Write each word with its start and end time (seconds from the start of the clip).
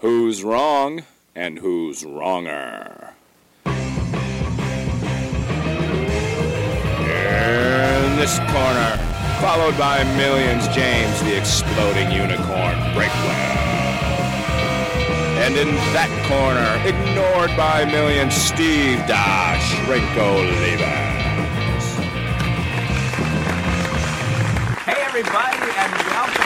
Who's 0.00 0.42
wrong 0.42 1.02
and 1.34 1.58
who's 1.58 2.06
wronger? 2.06 3.12
In 3.66 3.76
this 8.16 8.38
corner, 8.48 8.96
followed 9.42 9.76
by 9.76 10.02
millions, 10.16 10.66
James 10.68 11.20
the 11.20 11.36
exploding 11.36 12.10
unicorn 12.12 12.78
Breakwell. 12.96 13.58
And 15.44 15.54
in 15.58 15.68
that 15.92 16.08
corner, 16.24 16.80
ignored 16.88 17.54
by 17.54 17.84
millions, 17.84 18.32
Steve 18.32 19.06
Dash 19.06 19.86
Levens. 19.86 20.86
Hey, 24.86 25.02
everybody, 25.04 25.60
and 25.76 25.92
welcome 26.08 26.39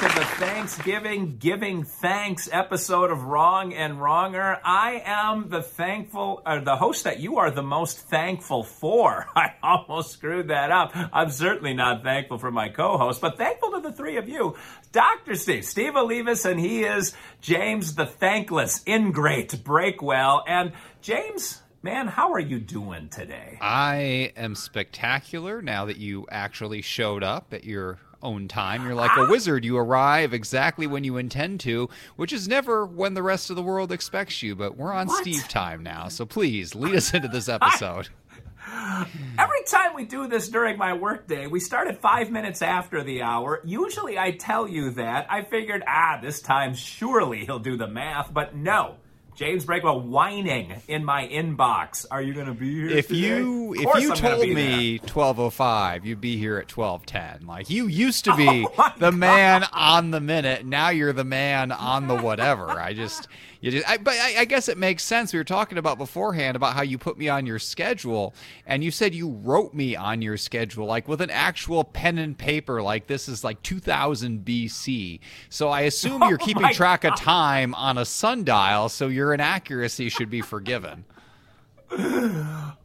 to 0.00 0.06
the 0.06 0.24
Thanksgiving 0.24 1.36
Giving 1.36 1.84
Thanks 1.84 2.48
episode 2.50 3.10
of 3.10 3.24
Wrong 3.24 3.74
and 3.74 4.00
Wronger. 4.00 4.58
I 4.64 5.02
am 5.04 5.50
the 5.50 5.62
thankful, 5.62 6.40
or 6.46 6.60
the 6.62 6.76
host 6.76 7.04
that 7.04 7.20
you 7.20 7.36
are 7.36 7.50
the 7.50 7.62
most 7.62 7.98
thankful 8.08 8.64
for. 8.64 9.26
I 9.36 9.56
almost 9.62 10.12
screwed 10.12 10.48
that 10.48 10.70
up. 10.70 10.92
I'm 10.94 11.28
certainly 11.28 11.74
not 11.74 12.02
thankful 12.02 12.38
for 12.38 12.50
my 12.50 12.70
co 12.70 12.96
host, 12.96 13.20
but 13.20 13.36
thankful 13.36 13.72
to 13.72 13.80
the 13.80 13.92
three 13.92 14.16
of 14.16 14.26
you. 14.26 14.56
Dr. 14.90 15.34
Steve, 15.34 15.66
Steve 15.66 15.92
Olivas, 15.92 16.50
and 16.50 16.58
he 16.58 16.84
is 16.84 17.12
James 17.42 17.94
the 17.94 18.06
Thankless, 18.06 18.82
Ingrate, 18.86 19.62
Breakwell. 19.62 20.44
And 20.46 20.72
James, 21.02 21.60
man, 21.82 22.06
how 22.06 22.32
are 22.32 22.40
you 22.40 22.58
doing 22.58 23.10
today? 23.10 23.58
I 23.60 24.32
am 24.34 24.54
spectacular 24.54 25.60
now 25.60 25.84
that 25.84 25.98
you 25.98 26.26
actually 26.30 26.80
showed 26.80 27.22
up 27.22 27.52
at 27.52 27.64
your 27.64 27.98
own 28.22 28.48
time. 28.48 28.84
You're 28.84 28.94
like 28.94 29.16
a 29.16 29.26
wizard. 29.26 29.64
You 29.64 29.76
arrive 29.78 30.32
exactly 30.34 30.86
when 30.86 31.04
you 31.04 31.16
intend 31.16 31.60
to, 31.60 31.88
which 32.16 32.32
is 32.32 32.48
never 32.48 32.84
when 32.86 33.14
the 33.14 33.22
rest 33.22 33.50
of 33.50 33.56
the 33.56 33.62
world 33.62 33.92
expects 33.92 34.42
you. 34.42 34.54
But 34.54 34.76
we're 34.76 34.92
on 34.92 35.06
What? 35.06 35.22
Steve 35.22 35.48
time 35.48 35.82
now. 35.82 36.08
So 36.08 36.26
please 36.26 36.74
lead 36.74 36.94
us 36.94 37.14
into 37.14 37.28
this 37.28 37.48
episode. 37.48 38.08
Every 39.38 39.62
time 39.66 39.94
we 39.94 40.04
do 40.04 40.28
this 40.28 40.48
during 40.48 40.76
my 40.78 40.92
workday, 40.92 41.46
we 41.46 41.60
start 41.60 41.88
at 41.88 42.00
five 42.00 42.30
minutes 42.30 42.62
after 42.62 43.02
the 43.02 43.22
hour. 43.22 43.60
Usually 43.64 44.18
I 44.18 44.32
tell 44.32 44.68
you 44.68 44.90
that. 44.92 45.26
I 45.30 45.42
figured, 45.42 45.82
ah, 45.86 46.18
this 46.22 46.40
time 46.40 46.74
surely 46.74 47.44
he'll 47.46 47.58
do 47.58 47.76
the 47.76 47.88
math, 47.88 48.32
but 48.32 48.54
no. 48.54 48.96
James 49.40 49.64
Breakwell 49.64 50.04
whining 50.04 50.82
in 50.86 51.02
my 51.02 51.26
inbox. 51.26 52.04
Are 52.10 52.20
you 52.20 52.34
going 52.34 52.48
to 52.48 52.52
be 52.52 52.74
here? 52.74 52.90
if 52.90 53.08
today? 53.08 53.20
you 53.20 53.72
if 53.72 54.02
you 54.02 54.10
I'm 54.10 54.16
told 54.18 54.46
me 54.46 54.98
1205 54.98 56.04
you'd 56.04 56.20
be 56.20 56.36
here 56.36 56.58
at 56.58 56.76
1210 56.76 57.46
like 57.46 57.70
you 57.70 57.86
used 57.86 58.24
to 58.26 58.32
oh 58.34 58.36
be 58.36 58.66
Oh 58.76 58.92
the 58.98 59.10
man 59.10 59.64
on 59.72 60.10
the 60.10 60.20
minute 60.20 60.66
now 60.66 60.90
you're 60.90 61.14
the 61.14 61.24
man 61.24 61.72
on 61.72 62.06
the 62.06 62.16
whatever 62.16 62.68
i 62.68 62.92
just 62.92 63.28
you 63.60 63.70
just 63.70 63.88
I, 63.88 63.98
but 63.98 64.14
I, 64.14 64.40
I 64.40 64.44
guess 64.44 64.68
it 64.68 64.78
makes 64.78 65.02
sense. 65.02 65.32
We 65.32 65.38
were 65.38 65.44
talking 65.44 65.78
about 65.78 65.98
beforehand 65.98 66.56
about 66.56 66.74
how 66.74 66.82
you 66.82 66.98
put 66.98 67.18
me 67.18 67.28
on 67.28 67.46
your 67.46 67.58
schedule 67.58 68.34
and 68.66 68.82
you 68.82 68.90
said 68.90 69.14
you 69.14 69.28
wrote 69.28 69.74
me 69.74 69.96
on 69.96 70.22
your 70.22 70.36
schedule 70.36 70.86
like 70.86 71.08
with 71.08 71.20
an 71.20 71.30
actual 71.30 71.84
pen 71.84 72.18
and 72.18 72.36
paper 72.36 72.82
like 72.82 73.06
this 73.06 73.28
is 73.28 73.44
like 73.44 73.62
2000 73.62 74.44
bc 74.44 75.20
so 75.48 75.68
i 75.68 75.82
assume 75.82 76.22
you're 76.22 76.34
oh 76.40 76.44
keeping 76.44 76.62
Oh 76.62 76.68
my 76.68 76.72
track 76.72 77.04
of 77.04 77.16
time 77.16 77.74
on 77.74 77.98
a 77.98 78.04
sundial 78.04 78.88
so 78.88 79.08
your 79.08 79.34
inaccuracy 79.34 80.08
should 80.08 80.30
be 80.30 80.40
forgiven 80.40 81.04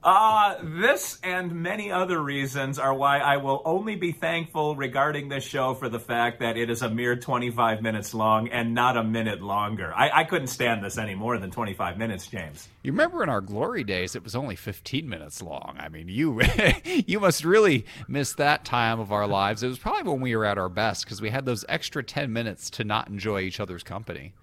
Uh, 0.06 0.58
this 0.62 1.20
and 1.24 1.64
many 1.64 1.92
other 1.92 2.22
reasons 2.22 2.78
are 2.78 2.94
why 2.94 3.18
I 3.18 3.38
will 3.38 3.64
only 3.66 3.96
be 3.96 4.12
thankful 4.12 4.76
regarding 4.76 5.30
this 5.30 5.44
show 5.44 5.74
for 5.74 5.90
the 5.90 6.00
fact 6.00 6.42
that 6.42 6.58
it 6.58 6.70
is 6.70 6.84
a 6.84 6.90
mere 6.92 7.16
25 7.16 7.82
minutes 7.82 8.14
long 8.14 8.48
and 8.50 8.76
not 8.76 8.98
a 8.98 9.04
minute 9.04 9.42
longer. 9.42 9.92
I, 9.96 10.22
I 10.22 10.24
couldn't 10.26 10.50
stand 10.50 10.84
this 10.84 11.00
any 11.00 11.16
more 11.16 11.40
than 11.40 11.50
25 11.50 11.98
minutes, 11.98 12.28
James. 12.28 12.68
You 12.84 12.92
remember 12.92 13.24
in 13.24 13.30
our 13.30 13.42
glory 13.42 13.84
days, 13.84 14.16
it 14.16 14.24
was 14.24 14.36
only 14.36 14.56
15 14.56 15.10
minutes 15.10 15.42
long. 15.42 15.76
I 15.80 15.90
mean, 15.90 16.08
you 16.08 16.40
you 16.86 17.20
must 17.20 17.44
really 17.44 17.88
miss 18.08 18.34
that 18.34 18.64
time 18.64 19.00
of 19.00 19.12
our 19.12 19.26
lives. 19.26 19.64
It 19.64 19.70
was 19.70 19.80
probably 19.80 20.12
when 20.12 20.22
we 20.22 20.36
were 20.36 20.46
at 20.46 20.60
our 20.60 20.70
best 20.70 21.04
because 21.06 21.20
we 21.20 21.32
had 21.32 21.46
those 21.46 21.66
extra 21.68 22.04
10 22.04 22.32
minutes 22.32 22.70
to 22.72 22.84
not 22.84 23.08
enjoy 23.08 23.42
each 23.42 23.60
other's 23.60 23.82
company. 23.82 24.34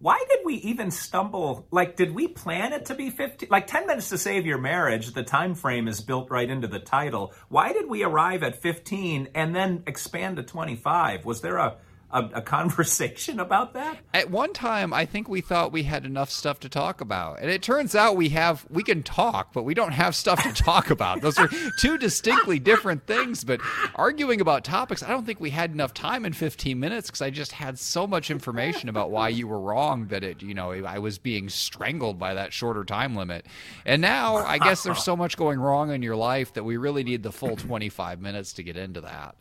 Why 0.00 0.24
did 0.28 0.40
we 0.44 0.54
even 0.54 0.92
stumble? 0.92 1.66
Like, 1.72 1.96
did 1.96 2.14
we 2.14 2.28
plan 2.28 2.72
it 2.72 2.86
to 2.86 2.94
be 2.94 3.10
15? 3.10 3.48
Like, 3.50 3.66
10 3.66 3.88
minutes 3.88 4.10
to 4.10 4.18
save 4.18 4.46
your 4.46 4.58
marriage, 4.58 5.12
the 5.12 5.24
time 5.24 5.56
frame 5.56 5.88
is 5.88 6.00
built 6.00 6.30
right 6.30 6.48
into 6.48 6.68
the 6.68 6.78
title. 6.78 7.34
Why 7.48 7.72
did 7.72 7.88
we 7.88 8.04
arrive 8.04 8.44
at 8.44 8.62
15 8.62 9.30
and 9.34 9.56
then 9.56 9.82
expand 9.88 10.36
to 10.36 10.44
25? 10.44 11.24
Was 11.24 11.40
there 11.40 11.56
a, 11.56 11.78
a, 12.10 12.24
a 12.34 12.42
conversation 12.42 13.40
about 13.40 13.74
that? 13.74 13.98
At 14.14 14.30
one 14.30 14.52
time, 14.52 14.92
I 14.92 15.04
think 15.04 15.28
we 15.28 15.40
thought 15.40 15.72
we 15.72 15.82
had 15.82 16.04
enough 16.06 16.30
stuff 16.30 16.60
to 16.60 16.68
talk 16.68 17.00
about, 17.00 17.40
and 17.40 17.50
it 17.50 17.62
turns 17.62 17.94
out 17.94 18.16
we 18.16 18.30
have 18.30 18.66
we 18.70 18.82
can 18.82 19.02
talk, 19.02 19.52
but 19.52 19.64
we 19.64 19.74
don't 19.74 19.92
have 19.92 20.14
stuff 20.14 20.42
to 20.42 20.52
talk 20.52 20.90
about. 20.90 21.20
Those 21.20 21.38
are 21.38 21.48
two 21.78 21.98
distinctly 21.98 22.58
different 22.58 23.06
things. 23.06 23.44
But 23.44 23.60
arguing 23.94 24.40
about 24.40 24.64
topics, 24.64 25.02
I 25.02 25.08
don't 25.08 25.26
think 25.26 25.40
we 25.40 25.50
had 25.50 25.72
enough 25.72 25.94
time 25.94 26.24
in 26.24 26.32
15 26.32 26.78
minutes 26.78 27.08
because 27.08 27.22
I 27.22 27.30
just 27.30 27.52
had 27.52 27.78
so 27.78 28.06
much 28.06 28.30
information 28.30 28.88
about 28.88 29.10
why 29.10 29.28
you 29.28 29.46
were 29.46 29.60
wrong 29.60 30.06
that 30.08 30.24
it, 30.24 30.42
you 30.42 30.54
know, 30.54 30.72
I 30.72 30.98
was 30.98 31.18
being 31.18 31.48
strangled 31.48 32.18
by 32.18 32.34
that 32.34 32.52
shorter 32.52 32.84
time 32.84 33.14
limit. 33.14 33.46
And 33.84 34.00
now 34.02 34.36
I 34.36 34.58
guess 34.58 34.82
there's 34.82 35.02
so 35.02 35.16
much 35.16 35.36
going 35.36 35.58
wrong 35.58 35.90
in 35.92 36.02
your 36.02 36.16
life 36.16 36.54
that 36.54 36.64
we 36.64 36.76
really 36.76 37.04
need 37.04 37.22
the 37.22 37.32
full 37.32 37.56
25 37.56 38.20
minutes 38.20 38.54
to 38.54 38.62
get 38.62 38.76
into 38.76 39.02
that. 39.02 39.36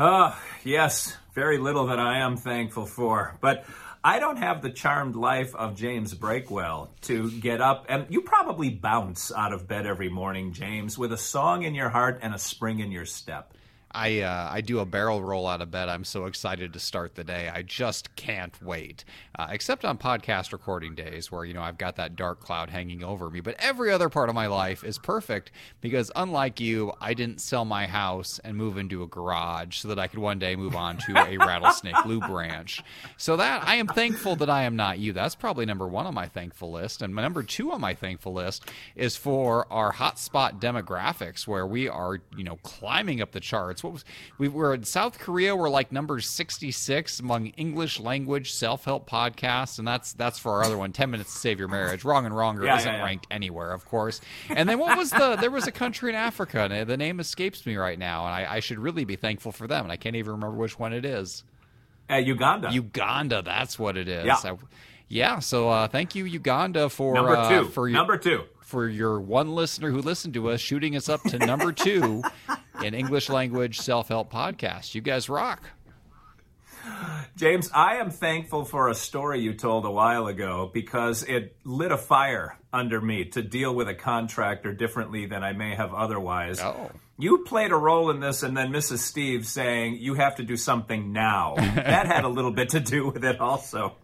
Ah, 0.00 0.40
yes, 0.62 1.16
very 1.38 1.58
little 1.58 1.86
that 1.86 2.00
I 2.00 2.18
am 2.18 2.36
thankful 2.36 2.84
for. 2.84 3.38
But 3.40 3.64
I 4.02 4.18
don't 4.18 4.38
have 4.38 4.60
the 4.60 4.70
charmed 4.70 5.14
life 5.14 5.54
of 5.54 5.76
James 5.76 6.12
Breakwell 6.12 6.88
to 7.02 7.30
get 7.30 7.60
up, 7.60 7.86
and 7.88 8.06
you 8.08 8.22
probably 8.22 8.70
bounce 8.70 9.30
out 9.30 9.52
of 9.52 9.68
bed 9.68 9.86
every 9.86 10.08
morning, 10.08 10.52
James, 10.52 10.98
with 10.98 11.12
a 11.12 11.16
song 11.16 11.62
in 11.62 11.76
your 11.76 11.90
heart 11.90 12.18
and 12.22 12.34
a 12.34 12.38
spring 12.40 12.80
in 12.80 12.90
your 12.90 13.06
step. 13.06 13.54
I 13.92 14.20
uh, 14.20 14.48
I 14.50 14.60
do 14.60 14.80
a 14.80 14.86
barrel 14.86 15.22
roll 15.22 15.46
out 15.46 15.62
of 15.62 15.70
bed. 15.70 15.88
I'm 15.88 16.04
so 16.04 16.26
excited 16.26 16.72
to 16.72 16.78
start 16.78 17.14
the 17.14 17.24
day. 17.24 17.48
I 17.48 17.62
just 17.62 18.14
can't 18.16 18.60
wait. 18.62 19.04
Uh, 19.38 19.48
except 19.50 19.84
on 19.84 19.96
podcast 19.98 20.52
recording 20.52 20.94
days, 20.94 21.32
where 21.32 21.44
you 21.44 21.54
know 21.54 21.62
I've 21.62 21.78
got 21.78 21.96
that 21.96 22.14
dark 22.14 22.40
cloud 22.40 22.70
hanging 22.70 23.02
over 23.02 23.30
me. 23.30 23.40
But 23.40 23.56
every 23.58 23.90
other 23.90 24.08
part 24.08 24.28
of 24.28 24.34
my 24.34 24.46
life 24.46 24.84
is 24.84 24.98
perfect 24.98 25.52
because, 25.80 26.10
unlike 26.14 26.60
you, 26.60 26.92
I 27.00 27.14
didn't 27.14 27.40
sell 27.40 27.64
my 27.64 27.86
house 27.86 28.38
and 28.44 28.56
move 28.56 28.76
into 28.76 29.02
a 29.02 29.06
garage 29.06 29.78
so 29.78 29.88
that 29.88 29.98
I 29.98 30.06
could 30.06 30.18
one 30.18 30.38
day 30.38 30.54
move 30.54 30.76
on 30.76 30.98
to 30.98 31.16
a 31.16 31.36
rattlesnake 31.38 32.04
lube 32.04 32.28
ranch. 32.28 32.82
So 33.16 33.36
that 33.36 33.66
I 33.66 33.76
am 33.76 33.86
thankful 33.86 34.36
that 34.36 34.50
I 34.50 34.64
am 34.64 34.76
not 34.76 34.98
you. 34.98 35.12
That's 35.12 35.34
probably 35.34 35.64
number 35.64 35.88
one 35.88 36.06
on 36.06 36.14
my 36.14 36.26
thankful 36.26 36.70
list, 36.70 37.00
and 37.00 37.14
my 37.14 37.22
number 37.22 37.42
two 37.42 37.72
on 37.72 37.80
my 37.80 37.94
thankful 37.94 38.34
list 38.34 38.66
is 38.94 39.16
for 39.16 39.66
our 39.72 39.94
hotspot 39.94 40.60
demographics, 40.60 41.46
where 41.46 41.66
we 41.66 41.88
are 41.88 42.20
you 42.36 42.44
know 42.44 42.56
climbing 42.62 43.22
up 43.22 43.32
the 43.32 43.40
charts. 43.40 43.82
What 43.88 43.94
was 43.94 44.04
we 44.36 44.48
were 44.48 44.74
in 44.74 44.84
South 44.84 45.18
Korea? 45.18 45.56
We're 45.56 45.70
like 45.70 45.90
number 45.90 46.20
sixty 46.20 46.70
six 46.70 47.20
among 47.20 47.46
English 47.48 47.98
language 47.98 48.52
self 48.52 48.84
help 48.84 49.08
podcasts, 49.08 49.78
and 49.78 49.88
that's 49.88 50.12
that's 50.12 50.38
for 50.38 50.52
our 50.52 50.62
other 50.64 50.76
one, 50.76 50.92
Ten 50.92 51.10
Minutes 51.10 51.32
to 51.32 51.38
Save 51.38 51.58
Your 51.58 51.68
Marriage. 51.68 52.04
Wrong 52.04 52.26
and 52.26 52.34
Wronger 52.34 52.64
Yeah, 52.64 52.76
isn't 52.76 52.92
yeah, 52.92 52.98
yeah. 52.98 53.04
ranked 53.04 53.26
anywhere, 53.30 53.72
of 53.72 53.84
course. 53.86 54.20
And 54.50 54.68
then 54.68 54.78
what 54.78 54.96
was 54.98 55.10
the? 55.10 55.36
There 55.40 55.50
was 55.50 55.66
a 55.66 55.72
country 55.72 56.10
in 56.10 56.14
Africa, 56.16 56.68
and 56.70 56.88
the 56.88 56.96
name 56.96 57.18
escapes 57.20 57.64
me 57.64 57.76
right 57.76 57.98
now, 57.98 58.26
and 58.26 58.34
I, 58.34 58.56
I 58.56 58.60
should 58.60 58.78
really 58.78 59.04
be 59.04 59.16
thankful 59.16 59.52
for 59.52 59.66
them, 59.66 59.84
and 59.84 59.92
I 59.92 59.96
can't 59.96 60.16
even 60.16 60.32
remember 60.32 60.56
which 60.56 60.78
one 60.78 60.92
it 60.92 61.04
is. 61.04 61.44
Uh, 62.10 62.16
Uganda. 62.16 62.70
Uganda, 62.70 63.42
that's 63.42 63.78
what 63.78 63.96
it 63.96 64.08
is. 64.08 64.26
Yeah. 64.26 64.36
I- 64.44 64.56
yeah. 65.10 65.38
So 65.38 65.70
uh, 65.70 65.88
thank 65.88 66.14
you, 66.14 66.26
Uganda, 66.26 66.90
for 66.90 67.14
number 67.14 67.34
uh, 67.36 67.48
two. 67.48 67.64
for 67.68 67.88
your, 67.88 67.96
number 67.96 68.18
two. 68.18 68.44
for 68.60 68.86
your 68.86 69.18
one 69.20 69.54
listener 69.54 69.90
who 69.90 70.02
listened 70.02 70.34
to 70.34 70.50
us, 70.50 70.60
shooting 70.60 70.96
us 70.96 71.08
up 71.08 71.22
to 71.22 71.38
number 71.38 71.72
two 71.72 72.22
in 72.82 72.94
English 72.94 73.28
language 73.28 73.80
self 73.80 74.08
help 74.08 74.32
podcast. 74.32 74.94
You 74.94 75.00
guys 75.00 75.28
rock. 75.28 75.62
James, 77.36 77.70
I 77.72 77.96
am 77.96 78.10
thankful 78.10 78.64
for 78.64 78.88
a 78.88 78.94
story 78.94 79.40
you 79.40 79.54
told 79.54 79.84
a 79.84 79.90
while 79.90 80.26
ago 80.26 80.70
because 80.72 81.22
it 81.22 81.56
lit 81.64 81.92
a 81.92 81.98
fire 81.98 82.58
under 82.72 83.00
me 83.00 83.26
to 83.26 83.42
deal 83.42 83.74
with 83.74 83.88
a 83.88 83.94
contractor 83.94 84.72
differently 84.72 85.26
than 85.26 85.44
I 85.44 85.52
may 85.52 85.74
have 85.74 85.94
otherwise. 85.94 86.60
Oh. 86.60 86.90
You 87.18 87.44
played 87.44 87.72
a 87.72 87.76
role 87.76 88.10
in 88.10 88.20
this, 88.20 88.42
and 88.42 88.56
then 88.56 88.70
Mrs. 88.70 88.98
Steve 88.98 89.46
saying, 89.46 89.96
You 89.96 90.14
have 90.14 90.36
to 90.36 90.44
do 90.44 90.56
something 90.56 91.12
now. 91.12 91.54
that 91.56 92.06
had 92.06 92.24
a 92.24 92.28
little 92.28 92.52
bit 92.52 92.70
to 92.70 92.80
do 92.80 93.08
with 93.08 93.24
it 93.24 93.40
also. 93.40 93.96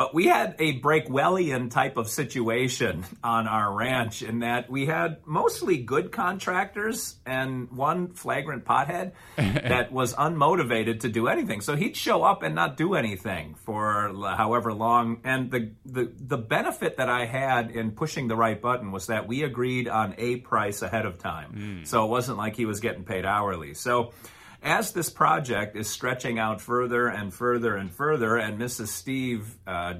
But 0.00 0.14
we 0.14 0.28
had 0.28 0.56
a 0.58 0.80
Breakwellian 0.80 1.70
type 1.70 1.98
of 1.98 2.08
situation 2.08 3.04
on 3.22 3.46
our 3.46 3.70
ranch 3.70 4.22
in 4.22 4.38
that 4.38 4.70
we 4.70 4.86
had 4.86 5.18
mostly 5.26 5.76
good 5.76 6.10
contractors 6.10 7.16
and 7.26 7.70
one 7.70 8.14
flagrant 8.14 8.64
pothead 8.64 9.12
that 9.36 9.92
was 9.92 10.14
unmotivated 10.14 11.00
to 11.00 11.10
do 11.10 11.28
anything. 11.28 11.60
So 11.60 11.76
he'd 11.76 11.98
show 11.98 12.22
up 12.22 12.42
and 12.42 12.54
not 12.54 12.78
do 12.78 12.94
anything 12.94 13.56
for 13.56 14.10
however 14.38 14.72
long. 14.72 15.20
And 15.22 15.50
the, 15.50 15.72
the, 15.84 16.10
the 16.18 16.38
benefit 16.38 16.96
that 16.96 17.10
I 17.10 17.26
had 17.26 17.70
in 17.70 17.90
pushing 17.90 18.26
the 18.26 18.36
right 18.36 18.58
button 18.58 18.92
was 18.92 19.08
that 19.08 19.28
we 19.28 19.42
agreed 19.42 19.86
on 19.86 20.14
a 20.16 20.36
price 20.36 20.80
ahead 20.80 21.04
of 21.04 21.18
time. 21.18 21.52
Hmm. 21.52 21.84
So 21.84 22.06
it 22.06 22.08
wasn't 22.08 22.38
like 22.38 22.56
he 22.56 22.64
was 22.64 22.80
getting 22.80 23.04
paid 23.04 23.26
hourly. 23.26 23.74
So 23.74 24.14
as 24.62 24.92
this 24.92 25.08
project 25.08 25.76
is 25.76 25.88
stretching 25.88 26.38
out 26.38 26.60
further 26.60 27.06
and 27.06 27.32
further 27.32 27.76
and 27.76 27.90
further, 27.90 28.36
and 28.36 28.58
Mrs. 28.58 28.88
Steve 28.88 29.56
uh, 29.66 29.94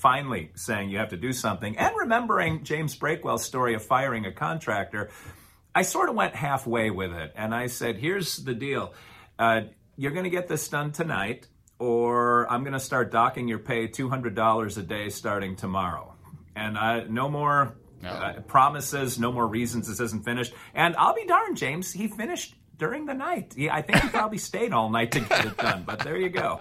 finally 0.00 0.50
saying 0.54 0.90
you 0.90 0.98
have 0.98 1.10
to 1.10 1.16
do 1.16 1.32
something, 1.32 1.76
and 1.76 1.94
remembering 1.96 2.64
James 2.64 2.94
Breakwell's 2.94 3.44
story 3.44 3.74
of 3.74 3.84
firing 3.84 4.26
a 4.26 4.32
contractor, 4.32 5.10
I 5.74 5.82
sort 5.82 6.08
of 6.08 6.14
went 6.14 6.36
halfway 6.36 6.90
with 6.90 7.12
it. 7.12 7.32
And 7.34 7.54
I 7.54 7.66
said, 7.66 7.96
here's 7.96 8.36
the 8.36 8.54
deal 8.54 8.94
uh, 9.38 9.62
you're 9.96 10.12
going 10.12 10.24
to 10.24 10.30
get 10.30 10.48
this 10.48 10.68
done 10.68 10.92
tonight, 10.92 11.48
or 11.78 12.50
I'm 12.50 12.62
going 12.62 12.72
to 12.74 12.80
start 12.80 13.10
docking 13.10 13.48
your 13.48 13.58
pay 13.58 13.88
$200 13.88 14.78
a 14.78 14.82
day 14.82 15.08
starting 15.08 15.56
tomorrow. 15.56 16.14
And 16.56 16.78
I, 16.78 17.04
no 17.04 17.28
more 17.28 17.76
no. 18.02 18.10
Uh, 18.10 18.40
promises, 18.40 19.18
no 19.18 19.32
more 19.32 19.46
reasons 19.46 19.88
this 19.88 19.98
isn't 19.98 20.24
finished. 20.24 20.52
And 20.74 20.94
I'll 20.96 21.14
be 21.14 21.24
darned, 21.24 21.56
James, 21.56 21.90
he 21.90 22.06
finished 22.06 22.54
during 22.78 23.06
the 23.06 23.14
night. 23.14 23.54
He, 23.56 23.70
I 23.70 23.82
think 23.82 24.02
he 24.02 24.08
probably 24.08 24.38
stayed 24.50 24.72
all 24.72 24.90
night 24.90 25.12
to 25.12 25.20
get 25.20 25.44
it 25.46 25.56
done, 25.56 25.84
but 25.86 26.00
there 26.00 26.16
you 26.16 26.28
go. 26.28 26.60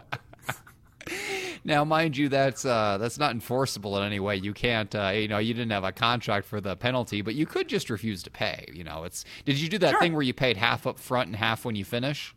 Now, 1.65 1.85
mind 1.85 2.17
you, 2.17 2.29
that's 2.29 2.65
uh, 2.65 2.97
that's 2.97 3.17
not 3.17 3.31
enforceable 3.31 3.97
in 3.97 4.03
any 4.03 4.19
way. 4.19 4.35
You 4.35 4.53
can't, 4.53 4.93
uh, 4.93 5.09
you 5.09 5.27
know, 5.27 5.37
you 5.37 5.53
didn't 5.53 5.71
have 5.71 5.83
a 5.83 5.91
contract 5.91 6.45
for 6.45 6.59
the 6.59 6.75
penalty, 6.75 7.21
but 7.21 7.35
you 7.35 7.45
could 7.45 7.69
just 7.69 7.89
refuse 7.89 8.23
to 8.23 8.29
pay. 8.29 8.65
You 8.73 8.83
know, 8.83 9.03
it's. 9.03 9.23
Did 9.45 9.59
you 9.59 9.69
do 9.69 9.77
that 9.79 9.91
sure. 9.91 9.99
thing 10.01 10.13
where 10.13 10.21
you 10.21 10.33
paid 10.33 10.57
half 10.57 10.85
up 10.85 10.99
front 10.99 11.27
and 11.27 11.35
half 11.35 11.63
when 11.63 11.75
you 11.75 11.85
finish? 11.85 12.35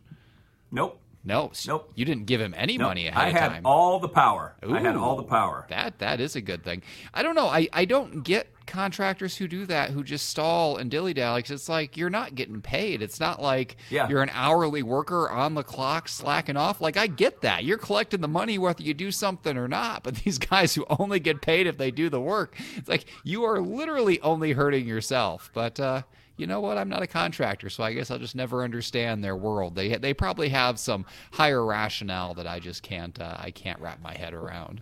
Nope. 0.71 0.99
No, 1.27 1.51
nope. 1.67 1.91
You 1.93 2.05
didn't 2.05 2.25
give 2.25 2.39
him 2.39 2.53
any 2.55 2.77
nope. 2.77 2.87
money 2.87 3.07
ahead 3.07 3.27
of 3.27 3.33
time. 3.33 3.35
I 3.35 3.45
of 3.45 3.51
had 3.51 3.55
time. 3.55 3.65
all 3.65 3.99
the 3.99 4.07
power. 4.07 4.55
Ooh, 4.65 4.73
I 4.73 4.79
had 4.79 4.95
all 4.95 5.17
the 5.17 5.23
power. 5.23 5.65
That 5.69 5.99
that 5.99 6.21
is 6.21 6.37
a 6.37 6.41
good 6.41 6.63
thing. 6.63 6.83
I 7.13 7.21
don't 7.21 7.35
know. 7.35 7.47
I, 7.47 7.67
I 7.73 7.83
don't 7.83 8.23
get 8.23 8.47
contractors 8.65 9.35
who 9.35 9.47
do 9.47 9.65
that 9.65 9.89
who 9.89 10.05
just 10.05 10.29
stall 10.29 10.77
and 10.77 10.89
dilly 10.89 11.13
dally. 11.13 11.41
Cause 11.43 11.51
it's 11.51 11.67
like 11.67 11.97
you're 11.97 12.09
not 12.09 12.35
getting 12.35 12.61
paid. 12.61 13.01
It's 13.01 13.19
not 13.19 13.41
like 13.41 13.75
yeah. 13.89 14.07
you're 14.07 14.21
an 14.21 14.31
hourly 14.31 14.83
worker 14.83 15.29
on 15.29 15.53
the 15.53 15.63
clock 15.63 16.07
slacking 16.07 16.55
off. 16.55 16.79
Like 16.79 16.95
I 16.95 17.07
get 17.07 17.41
that 17.41 17.65
you're 17.65 17.77
collecting 17.77 18.21
the 18.21 18.29
money 18.29 18.57
whether 18.57 18.81
you 18.81 18.93
do 18.93 19.11
something 19.11 19.57
or 19.57 19.67
not. 19.67 20.03
But 20.03 20.15
these 20.23 20.37
guys 20.37 20.75
who 20.75 20.85
only 20.89 21.19
get 21.19 21.41
paid 21.41 21.67
if 21.67 21.77
they 21.77 21.91
do 21.91 22.09
the 22.09 22.21
work, 22.21 22.55
it's 22.77 22.87
like 22.87 23.05
you 23.25 23.43
are 23.43 23.59
literally 23.59 24.21
only 24.21 24.53
hurting 24.53 24.87
yourself. 24.87 25.51
But 25.53 25.77
uh, 25.77 26.03
you 26.37 26.47
know 26.47 26.61
what? 26.61 26.77
I'm 26.77 26.89
not 26.89 27.01
a 27.01 27.07
contractor, 27.07 27.69
so 27.69 27.83
I 27.83 27.93
guess 27.93 28.09
I'll 28.11 28.19
just 28.19 28.35
never 28.35 28.63
understand 28.63 29.23
their 29.23 29.35
world. 29.35 29.75
They 29.75 29.95
they 29.97 30.13
probably 30.13 30.49
have 30.49 30.79
some 30.79 31.05
higher 31.31 31.63
rationale 31.65 32.35
that 32.35 32.47
I 32.47 32.59
just 32.59 32.83
can't 32.83 33.19
uh, 33.19 33.35
I 33.37 33.51
can't 33.51 33.79
wrap 33.81 34.01
my 34.01 34.15
head 34.15 34.33
around. 34.33 34.81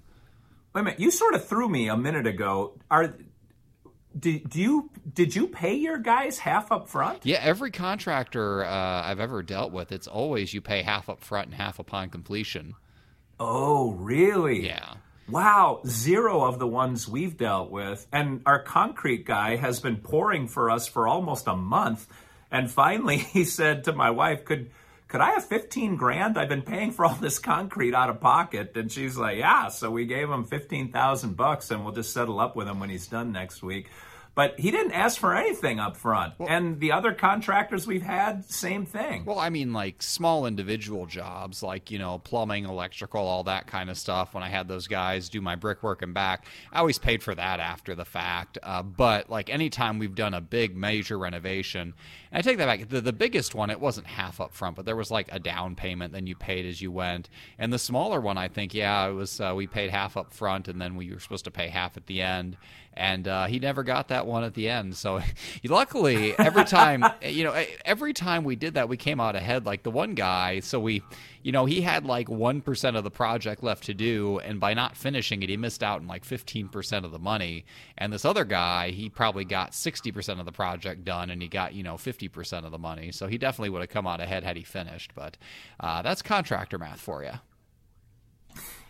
Wait 0.74 0.82
a 0.82 0.84
minute, 0.84 1.00
you 1.00 1.10
sort 1.12 1.34
of 1.34 1.48
threw 1.48 1.70
me 1.70 1.88
a 1.88 1.98
minute 1.98 2.28
ago. 2.28 2.74
Are 2.92 3.16
did, 4.18 4.50
do 4.50 4.62
you 4.62 4.90
did 5.14 5.36
you 5.36 5.48
pay 5.48 5.76
your 5.76 5.98
guys 5.98 6.40
half 6.40 6.72
up 6.72 6.88
front? 6.88 7.26
Yeah, 7.26 7.40
every 7.42 7.72
contractor 7.72 8.64
uh, 8.64 9.04
I've 9.04 9.20
ever 9.20 9.44
dealt 9.44 9.72
with, 9.72 9.92
it's 9.92 10.08
always 10.08 10.54
you 10.54 10.62
pay 10.62 10.82
half 10.84 11.10
up 11.10 11.22
front 11.22 11.48
and 11.48 11.56
half 11.56 11.80
upon 11.80 12.10
completion. 12.10 12.76
Oh, 13.40 13.92
really? 13.92 14.66
Yeah. 14.66 14.96
Wow, 15.28 15.82
zero 15.88 16.44
of 16.44 16.60
the 16.60 16.68
ones 16.68 17.08
we've 17.08 17.36
dealt 17.36 17.72
with. 17.72 18.06
And 18.12 18.42
our 18.46 18.62
concrete 18.62 19.26
guy 19.26 19.56
has 19.56 19.80
been 19.80 19.98
pouring 19.98 20.48
for 20.48 20.70
us 20.70 20.88
for 20.88 21.08
almost 21.08 21.48
a 21.48 21.56
month. 21.56 22.08
And 22.52 22.70
finally 22.70 23.18
he 23.34 23.44
said 23.44 23.86
to 23.86 23.94
my 23.94 24.12
wife, 24.12 24.46
Could 24.46 24.70
could 25.08 25.22
I 25.22 25.32
have 25.32 25.46
15 25.46 25.96
grand? 25.96 26.38
I've 26.38 26.50
been 26.50 26.64
paying 26.64 26.92
for 26.92 27.06
all 27.06 27.16
this 27.16 27.40
concrete 27.40 27.94
out 27.94 28.10
of 28.10 28.20
pocket. 28.20 28.76
And 28.76 28.92
she's 28.92 29.18
like, 29.18 29.40
Yeah. 29.40 29.70
So 29.70 29.90
we 29.90 30.06
gave 30.06 30.30
him 30.30 30.44
15,000 30.44 31.36
bucks 31.36 31.72
and 31.72 31.84
we'll 31.84 31.94
just 31.94 32.14
settle 32.14 32.40
up 32.40 32.56
with 32.56 32.68
him 32.68 32.80
when 32.80 32.90
he's 32.90 33.08
done 33.08 33.32
next 33.32 33.64
week. 33.64 33.90
But 34.36 34.60
he 34.60 34.70
didn't 34.70 34.92
ask 34.92 35.18
for 35.18 35.34
anything 35.34 35.80
up 35.80 35.96
front. 35.96 36.34
Well, 36.38 36.50
and 36.50 36.82
the 36.82 36.92
other 36.92 37.14
contractors 37.14 37.88
we've 37.88 38.02
had, 38.02 38.44
same 38.44 38.86
thing. 38.86 39.24
Well, 39.24 39.40
I 39.40 39.50
mean, 39.50 39.72
like 39.72 40.04
small 40.04 40.46
individual 40.46 41.06
jobs, 41.06 41.64
like, 41.64 41.90
you 41.90 41.98
know, 41.98 42.20
plumbing, 42.20 42.66
electrical, 42.66 43.22
all 43.22 43.46
that 43.46 43.66
kind 43.66 43.90
of 43.90 43.98
stuff. 43.98 44.34
When 44.34 44.44
I 44.44 44.50
had 44.50 44.68
those 44.68 44.88
guys 44.88 45.30
do 45.30 45.40
my 45.40 45.56
brickwork 45.56 46.02
and 46.02 46.14
back, 46.14 46.46
I 46.74 46.80
always 46.80 46.98
paid 46.98 47.24
for 47.24 47.34
that 47.34 47.62
after 47.62 47.96
the 47.96 48.04
fact. 48.04 48.58
Uh, 48.62 48.84
but 48.84 49.30
like 49.30 49.50
anytime 49.50 50.00
we've 50.00 50.16
done 50.16 50.34
a 50.34 50.42
big 50.42 50.76
major 50.76 51.18
renovation, 51.18 51.94
and 52.30 52.40
I 52.40 52.42
take 52.42 52.58
that 52.58 52.66
back, 52.66 52.90
the, 52.90 53.00
the 53.00 53.14
biggest 53.14 53.56
one, 53.56 53.70
it 53.70 53.80
wasn't 53.80 54.08
half 54.08 54.42
up 54.42 54.54
front, 54.54 54.76
but 54.76 54.84
there 54.84 54.98
was 54.98 55.12
like 55.12 55.30
a 55.32 55.40
down 55.40 55.76
payment, 55.76 56.12
then 56.12 56.28
you 56.28 56.36
paid 56.36 56.66
as 56.66 56.82
you 56.82 56.92
went. 56.92 57.30
And 57.58 57.72
the 57.72 57.80
smaller 57.80 58.20
one, 58.20 58.38
I 58.38 58.50
think, 58.50 58.74
yeah, 58.74 59.08
it 59.08 59.14
was, 59.14 59.40
uh, 59.40 59.54
we 59.56 59.66
paid 59.66 59.92
half 59.92 60.18
up 60.18 60.34
front 60.34 60.68
and 60.68 60.82
then 60.82 60.98
we 60.98 61.14
were 61.14 61.22
supposed 61.22 61.46
to 61.46 61.52
pay 61.52 61.70
half 61.70 61.96
at 61.96 62.08
the 62.08 62.22
end 62.22 62.58
and 62.98 63.28
uh, 63.28 63.46
he 63.46 63.60
never 63.60 63.84
got 63.84 64.08
that 64.08 64.26
one 64.26 64.44
at 64.44 64.54
the 64.54 64.70
end. 64.70 64.96
So 64.96 65.22
luckily, 65.64 66.38
every 66.38 66.66
time 66.66 67.06
you 67.22 67.44
know, 67.44 67.66
every 67.84 68.14
time 68.14 68.44
we 68.44 68.56
did 68.56 68.76
that, 68.76 68.90
we 68.90 68.98
came 68.98 69.20
out 69.20 69.36
ahead. 69.36 69.66
Like 69.66 69.84
the 69.84 69.92
one 69.92 70.16
guy, 70.16 70.62
so 70.62 70.80
we, 70.80 71.04
you 71.44 71.52
know, 71.52 71.66
he 71.66 71.82
had 71.82 72.06
like 72.06 72.30
one 72.30 72.62
percent 72.62 72.98
of 72.98 73.04
the 73.04 73.12
project 73.12 73.64
left 73.64 73.84
to 73.86 73.94
do, 73.94 74.40
and 74.40 74.60
by 74.60 74.74
not 74.74 74.96
finishing 74.96 75.44
it, 75.44 75.50
he 75.50 75.58
missed 75.58 75.84
out 75.84 76.02
on 76.02 76.08
like 76.08 76.24
fifteen 76.26 76.68
percent 76.68 77.06
of 77.06 77.12
the 77.12 77.20
money. 77.20 77.66
And 77.98 78.14
this 78.14 78.26
other 78.26 78.46
guy, 78.46 78.92
he 78.92 79.10
probably 79.10 79.46
got 79.46 79.74
sixty 79.74 80.12
percent 80.12 80.40
of 80.40 80.46
the 80.46 80.52
project 80.52 81.04
done, 81.04 81.30
and 81.30 81.42
he 81.42 81.48
got 81.48 81.74
you 81.74 81.84
know 81.84 81.98
fifty 81.98 82.28
percent 82.28 82.66
of 82.66 82.72
the 82.72 82.80
money. 82.80 83.12
So 83.12 83.28
he 83.28 83.38
definitely 83.38 83.70
would 83.70 83.82
have 83.82 83.90
come 83.90 84.08
out 84.08 84.22
ahead 84.22 84.44
had 84.44 84.58
he 84.58 84.64
finished. 84.64 85.12
But 85.16 85.38
uh, 85.80 86.02
that's 86.02 86.22
contractor 86.22 86.78
math 86.78 87.00
for 87.00 87.24
you. 87.24 87.34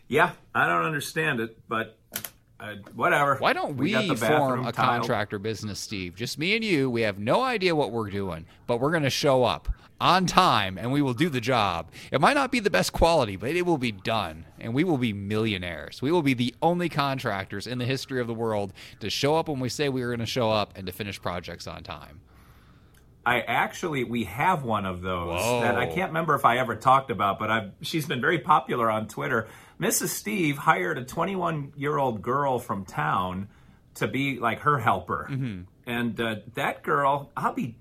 Yeah, 0.07 0.33
I 0.53 0.67
don't 0.67 0.85
understand 0.85 1.39
it, 1.39 1.57
but 1.67 1.97
uh, 2.59 2.75
whatever. 2.93 3.35
Why 3.37 3.53
don't 3.53 3.77
we, 3.77 3.95
we 3.95 4.15
form 4.15 4.65
a 4.65 4.71
tile. 4.71 4.99
contractor 4.99 5.39
business, 5.39 5.79
Steve? 5.79 6.15
Just 6.15 6.37
me 6.37 6.55
and 6.55 6.63
you. 6.63 6.89
We 6.89 7.01
have 7.01 7.19
no 7.19 7.43
idea 7.43 7.75
what 7.75 7.91
we're 7.91 8.09
doing, 8.09 8.45
but 8.67 8.79
we're 8.79 8.91
going 8.91 9.03
to 9.03 9.09
show 9.09 9.43
up 9.43 9.69
on 9.99 10.25
time 10.25 10.77
and 10.77 10.91
we 10.91 11.01
will 11.01 11.13
do 11.13 11.29
the 11.29 11.41
job. 11.41 11.89
It 12.11 12.19
might 12.19 12.33
not 12.33 12.51
be 12.51 12.59
the 12.59 12.69
best 12.69 12.93
quality, 12.93 13.35
but 13.35 13.51
it 13.51 13.65
will 13.65 13.77
be 13.77 13.91
done, 13.91 14.45
and 14.59 14.73
we 14.73 14.83
will 14.83 14.97
be 14.97 15.13
millionaires. 15.13 16.01
We 16.01 16.11
will 16.11 16.21
be 16.21 16.33
the 16.33 16.53
only 16.61 16.89
contractors 16.89 17.67
in 17.67 17.77
the 17.77 17.85
history 17.85 18.19
of 18.19 18.27
the 18.27 18.33
world 18.33 18.73
to 18.99 19.09
show 19.09 19.35
up 19.35 19.47
when 19.47 19.59
we 19.59 19.69
say 19.69 19.89
we 19.89 20.01
are 20.01 20.07
going 20.07 20.19
to 20.19 20.25
show 20.25 20.51
up 20.51 20.73
and 20.77 20.85
to 20.87 20.93
finish 20.93 21.21
projects 21.21 21.67
on 21.67 21.83
time. 21.83 22.21
I 23.25 23.41
actually 23.41 24.03
we 24.03 24.25
have 24.25 24.63
one 24.63 24.85
of 24.85 25.01
those 25.01 25.41
Whoa. 25.41 25.61
that 25.61 25.75
I 25.75 25.87
can't 25.87 26.09
remember 26.09 26.35
if 26.35 26.45
I 26.45 26.59
ever 26.59 26.75
talked 26.75 27.09
about, 27.09 27.39
but 27.39 27.49
I've 27.49 27.71
she's 27.81 28.05
been 28.05 28.21
very 28.21 28.37
popular 28.37 28.89
on 28.89 29.07
Twitter. 29.07 29.47
Mrs. 29.79 30.09
Steve 30.09 30.57
hired 30.57 30.97
a 30.97 31.03
21 31.03 31.73
year 31.75 31.97
old 31.97 32.21
girl 32.21 32.59
from 32.59 32.85
town 32.85 33.49
to 33.95 34.07
be 34.07 34.39
like 34.39 34.59
her 34.61 34.77
helper, 34.77 35.27
mm-hmm. 35.29 35.61
and 35.85 36.19
uh, 36.19 36.35
that 36.53 36.83
girl, 36.83 37.31
I'll 37.35 37.53
be. 37.53 37.77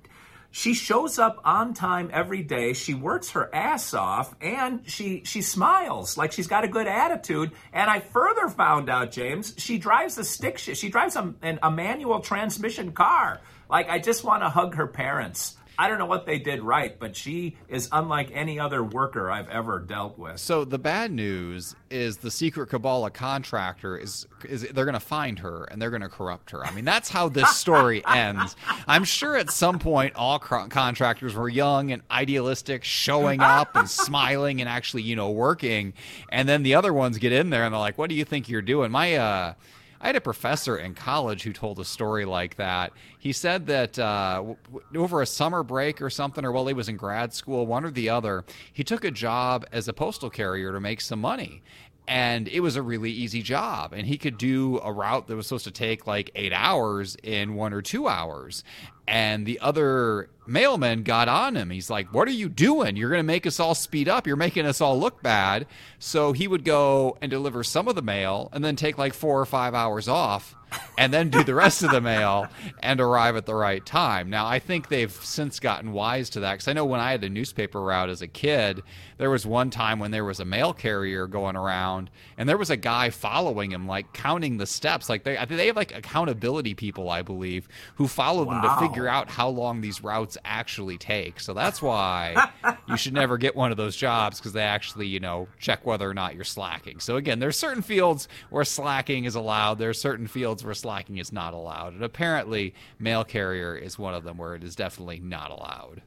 She 0.50 0.74
shows 0.74 1.18
up 1.18 1.40
on 1.44 1.74
time 1.74 2.10
every 2.12 2.42
day. 2.42 2.74
She 2.74 2.94
works 2.94 3.30
her 3.30 3.52
ass 3.52 3.92
off, 3.92 4.36
and 4.40 4.88
she 4.88 5.22
she 5.24 5.42
smiles 5.42 6.16
like 6.16 6.30
she's 6.30 6.46
got 6.46 6.62
a 6.62 6.68
good 6.68 6.86
attitude. 6.86 7.50
And 7.72 7.90
I 7.90 7.98
further 7.98 8.48
found 8.48 8.88
out, 8.88 9.10
James, 9.10 9.54
she 9.58 9.78
drives 9.78 10.16
a 10.16 10.22
stick 10.22 10.58
shift. 10.58 10.80
She 10.80 10.90
drives 10.90 11.16
a, 11.16 11.34
a 11.60 11.72
manual 11.72 12.20
transmission 12.20 12.92
car. 12.92 13.40
Like, 13.68 13.88
I 13.88 13.98
just 13.98 14.22
want 14.22 14.44
to 14.44 14.48
hug 14.48 14.76
her 14.76 14.86
parents. 14.86 15.56
I 15.78 15.88
don't 15.88 15.98
know 15.98 16.06
what 16.06 16.26
they 16.26 16.38
did 16.38 16.62
right, 16.62 16.98
but 16.98 17.16
she 17.16 17.56
is 17.68 17.88
unlike 17.90 18.30
any 18.32 18.58
other 18.60 18.82
worker 18.82 19.30
I've 19.30 19.48
ever 19.48 19.80
dealt 19.80 20.18
with. 20.18 20.38
So 20.38 20.64
the 20.64 20.78
bad 20.78 21.10
news 21.10 21.74
is 21.90 22.18
the 22.18 22.30
secret 22.30 22.68
Kabbalah 22.68 23.10
contractor 23.10 23.96
is 23.96 24.26
is 24.48 24.62
they're 24.62 24.84
going 24.84 24.94
to 24.94 25.00
find 25.00 25.38
her 25.40 25.64
and 25.64 25.80
they're 25.80 25.90
going 25.90 26.02
to 26.02 26.08
corrupt 26.08 26.50
her. 26.50 26.64
I 26.64 26.70
mean, 26.72 26.84
that's 26.84 27.08
how 27.08 27.28
this 27.28 27.56
story 27.56 28.04
ends. 28.08 28.56
I'm 28.86 29.04
sure 29.04 29.36
at 29.36 29.50
some 29.50 29.78
point 29.78 30.14
all 30.16 30.38
contractors 30.38 31.34
were 31.34 31.48
young 31.48 31.90
and 31.92 32.02
idealistic, 32.10 32.84
showing 32.84 33.40
up 33.40 33.76
and 33.76 33.88
smiling 34.04 34.60
and 34.60 34.68
actually, 34.68 35.02
you 35.02 35.16
know, 35.16 35.30
working, 35.30 35.94
and 36.28 36.48
then 36.48 36.62
the 36.62 36.74
other 36.74 36.92
ones 36.92 37.18
get 37.18 37.32
in 37.32 37.50
there 37.50 37.64
and 37.64 37.72
they're 37.72 37.80
like, 37.80 37.98
"What 37.98 38.10
do 38.10 38.16
you 38.16 38.24
think 38.24 38.48
you're 38.48 38.62
doing?" 38.62 38.90
My 38.90 39.16
uh 39.16 39.54
I 40.04 40.08
had 40.08 40.16
a 40.16 40.20
professor 40.20 40.76
in 40.76 40.92
college 40.92 41.44
who 41.44 41.52
told 41.54 41.80
a 41.80 41.84
story 41.84 42.26
like 42.26 42.56
that. 42.56 42.92
He 43.18 43.32
said 43.32 43.66
that 43.68 43.98
uh, 43.98 44.54
w- 44.70 45.02
over 45.02 45.22
a 45.22 45.26
summer 45.26 45.62
break 45.62 46.02
or 46.02 46.10
something, 46.10 46.44
or 46.44 46.52
while 46.52 46.66
he 46.66 46.74
was 46.74 46.90
in 46.90 46.98
grad 46.98 47.32
school, 47.32 47.66
one 47.66 47.86
or 47.86 47.90
the 47.90 48.10
other, 48.10 48.44
he 48.70 48.84
took 48.84 49.02
a 49.02 49.10
job 49.10 49.64
as 49.72 49.88
a 49.88 49.94
postal 49.94 50.28
carrier 50.28 50.72
to 50.72 50.80
make 50.80 51.00
some 51.00 51.22
money. 51.22 51.62
And 52.06 52.48
it 52.48 52.60
was 52.60 52.76
a 52.76 52.82
really 52.82 53.10
easy 53.10 53.40
job. 53.40 53.94
And 53.94 54.06
he 54.06 54.18
could 54.18 54.36
do 54.36 54.78
a 54.84 54.92
route 54.92 55.26
that 55.26 55.36
was 55.36 55.46
supposed 55.46 55.64
to 55.64 55.70
take 55.70 56.06
like 56.06 56.30
eight 56.34 56.52
hours 56.52 57.16
in 57.22 57.54
one 57.54 57.72
or 57.72 57.80
two 57.80 58.06
hours 58.06 58.62
and 59.06 59.46
the 59.46 59.60
other 59.60 60.30
mailman 60.46 61.02
got 61.02 61.28
on 61.28 61.56
him. 61.56 61.70
He's 61.70 61.90
like 61.90 62.12
what 62.12 62.28
are 62.28 62.32
you 62.32 62.48
doing? 62.48 62.96
You're 62.96 63.10
going 63.10 63.18
to 63.20 63.24
make 63.24 63.46
us 63.46 63.60
all 63.60 63.74
speed 63.74 64.08
up. 64.08 64.26
You're 64.26 64.36
making 64.36 64.66
us 64.66 64.80
all 64.80 64.98
look 64.98 65.22
bad. 65.22 65.66
So 65.98 66.32
he 66.32 66.46
would 66.46 66.64
go 66.64 67.16
and 67.20 67.30
deliver 67.30 67.64
some 67.64 67.88
of 67.88 67.94
the 67.94 68.02
mail 68.02 68.48
and 68.52 68.64
then 68.64 68.76
take 68.76 68.98
like 68.98 69.14
four 69.14 69.40
or 69.40 69.46
five 69.46 69.74
hours 69.74 70.08
off 70.08 70.54
and 70.98 71.12
then 71.12 71.30
do 71.30 71.44
the 71.44 71.54
rest 71.54 71.82
of 71.82 71.90
the 71.90 72.00
mail 72.00 72.46
and 72.82 73.00
arrive 73.00 73.36
at 73.36 73.46
the 73.46 73.54
right 73.54 73.84
time. 73.84 74.30
Now, 74.30 74.46
I 74.46 74.58
think 74.58 74.88
they've 74.88 75.12
since 75.12 75.60
gotten 75.60 75.92
wise 75.92 76.30
to 76.30 76.40
that 76.40 76.54
because 76.54 76.68
I 76.68 76.72
know 76.72 76.84
when 76.84 77.00
I 77.00 77.10
had 77.10 77.24
a 77.24 77.28
newspaper 77.28 77.80
route 77.80 78.08
as 78.08 78.22
a 78.22 78.28
kid, 78.28 78.82
there 79.18 79.30
was 79.30 79.46
one 79.46 79.70
time 79.70 79.98
when 79.98 80.10
there 80.10 80.24
was 80.24 80.40
a 80.40 80.44
mail 80.44 80.72
carrier 80.72 81.26
going 81.26 81.56
around 81.56 82.10
and 82.36 82.48
there 82.48 82.58
was 82.58 82.70
a 82.70 82.76
guy 82.76 83.10
following 83.10 83.70
him, 83.70 83.86
like 83.86 84.12
counting 84.12 84.56
the 84.56 84.66
steps. 84.66 85.08
Like 85.08 85.24
they, 85.24 85.42
they 85.48 85.66
have 85.66 85.76
like 85.76 85.94
accountability 85.94 86.74
people, 86.74 87.10
I 87.10 87.22
believe, 87.22 87.68
who 87.96 88.08
follow 88.08 88.44
them 88.44 88.62
to 88.62 88.76
figure 88.78 89.08
out 89.08 89.30
how 89.30 89.48
long 89.48 89.80
these 89.80 90.02
routes 90.02 90.38
actually 90.44 90.98
take. 90.98 91.40
So 91.40 91.54
that's 91.54 91.80
why 91.82 92.50
you 92.86 92.96
should 92.96 93.14
never 93.14 93.38
get 93.38 93.56
one 93.56 93.70
of 93.70 93.76
those 93.76 93.96
jobs 93.96 94.38
because 94.38 94.52
they 94.52 94.62
actually, 94.62 95.06
you 95.06 95.20
know, 95.20 95.48
check 95.58 95.86
whether 95.86 96.08
or 96.08 96.14
not 96.14 96.34
you're 96.34 96.44
slacking. 96.44 97.00
So 97.00 97.16
again, 97.16 97.38
there's 97.38 97.56
certain 97.56 97.82
fields 97.82 98.28
where 98.50 98.64
slacking 98.64 99.24
is 99.24 99.34
allowed. 99.34 99.78
There's 99.78 100.00
certain 100.00 100.26
fields 100.26 100.64
where 100.64 100.74
slacking 100.74 101.18
is 101.18 101.32
not 101.32 101.54
allowed. 101.54 101.94
And 101.94 102.02
apparently, 102.02 102.74
mail 102.98 103.24
carrier 103.24 103.74
is 103.76 103.98
one 103.98 104.14
of 104.14 104.24
them 104.24 104.36
where 104.36 104.54
it 104.54 104.64
is 104.64 104.74
definitely 104.76 105.20
not 105.20 105.50
allowed. 105.50 106.02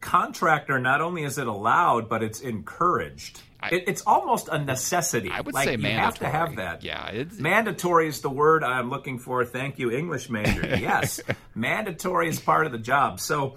Contractor, 0.00 0.78
not 0.78 1.00
only 1.00 1.24
is 1.24 1.38
it 1.38 1.46
allowed, 1.48 2.08
but 2.08 2.22
it's 2.22 2.40
encouraged. 2.40 3.42
I- 3.60 3.70
it, 3.70 3.84
it's 3.88 4.02
almost 4.06 4.48
a 4.48 4.58
necessity. 4.58 5.30
I 5.30 5.40
would 5.40 5.52
like, 5.54 5.64
say 5.64 5.72
you 5.72 5.78
mandatory. 5.78 6.04
have 6.04 6.18
to 6.18 6.28
have 6.28 6.56
that. 6.56 6.84
Yeah, 6.84 7.08
it's, 7.08 7.38
Mandatory 7.38 8.06
is 8.06 8.20
the 8.20 8.30
word 8.30 8.62
I'm 8.62 8.90
looking 8.90 9.18
for. 9.18 9.44
Thank 9.44 9.80
you, 9.80 9.90
English 9.90 10.30
major. 10.30 10.76
Yes, 10.78 11.20
mandatory 11.56 12.28
is 12.28 12.38
part 12.38 12.66
of 12.66 12.72
the 12.72 12.78
job. 12.78 13.18
So, 13.18 13.56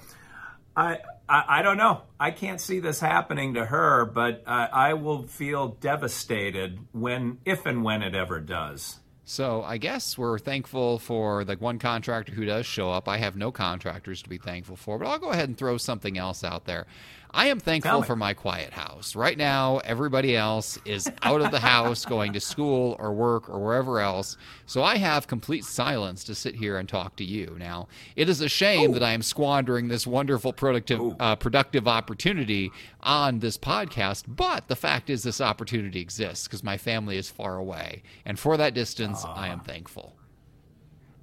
I, 0.75 0.97
I 1.31 1.59
I 1.59 1.61
don't 1.61 1.77
know. 1.77 2.01
I 2.19 2.31
can't 2.31 2.59
see 2.59 2.79
this 2.79 2.99
happening 2.99 3.53
to 3.53 3.65
her, 3.65 4.05
but 4.05 4.43
uh, 4.45 4.67
I 4.71 4.93
will 4.93 5.23
feel 5.23 5.69
devastated 5.69 6.79
when, 6.91 7.39
if 7.45 7.65
and 7.65 7.83
when 7.83 8.03
it 8.03 8.13
ever 8.13 8.39
does. 8.39 8.99
So 9.23 9.63
I 9.63 9.77
guess 9.77 10.17
we're 10.17 10.39
thankful 10.39 10.99
for 10.99 11.45
the 11.45 11.55
one 11.55 11.79
contractor 11.79 12.33
who 12.33 12.43
does 12.43 12.65
show 12.65 12.91
up. 12.91 13.07
I 13.07 13.17
have 13.17 13.37
no 13.37 13.49
contractors 13.51 14.21
to 14.23 14.29
be 14.29 14.37
thankful 14.37 14.75
for, 14.75 14.97
but 14.97 15.07
I'll 15.07 15.19
go 15.19 15.29
ahead 15.29 15.47
and 15.47 15.57
throw 15.57 15.77
something 15.77 16.17
else 16.17 16.43
out 16.43 16.65
there. 16.65 16.85
I 17.33 17.47
am 17.47 17.59
thankful 17.59 18.03
for 18.03 18.17
my 18.17 18.33
quiet 18.33 18.73
house. 18.73 19.15
Right 19.15 19.37
now, 19.37 19.77
everybody 19.79 20.35
else 20.35 20.77
is 20.83 21.09
out 21.23 21.41
of 21.41 21.51
the 21.51 21.61
house, 21.61 22.03
going 22.11 22.33
to 22.33 22.41
school 22.41 22.97
or 22.99 23.13
work 23.13 23.49
or 23.49 23.59
wherever 23.59 23.99
else. 23.99 24.35
So 24.65 24.83
I 24.83 24.97
have 24.97 25.27
complete 25.27 25.63
silence 25.63 26.25
to 26.25 26.35
sit 26.35 26.55
here 26.55 26.77
and 26.77 26.89
talk 26.89 27.15
to 27.17 27.23
you. 27.23 27.55
Now, 27.57 27.87
it 28.17 28.27
is 28.27 28.41
a 28.41 28.49
shame 28.49 28.91
that 28.91 29.03
I 29.03 29.13
am 29.13 29.21
squandering 29.21 29.87
this 29.87 30.05
wonderful 30.05 30.51
productive, 30.51 31.15
uh, 31.19 31.37
productive 31.37 31.87
opportunity 31.87 32.71
on 32.99 33.39
this 33.39 33.57
podcast, 33.57 34.25
but 34.27 34.67
the 34.67 34.75
fact 34.75 35.09
is, 35.09 35.23
this 35.23 35.39
opportunity 35.39 36.01
exists 36.01 36.47
because 36.47 36.63
my 36.63 36.77
family 36.77 37.17
is 37.17 37.29
far 37.29 37.57
away. 37.57 38.03
And 38.25 38.37
for 38.37 38.57
that 38.57 38.73
distance, 38.73 39.23
I 39.23 39.47
am 39.47 39.61
thankful. 39.61 40.15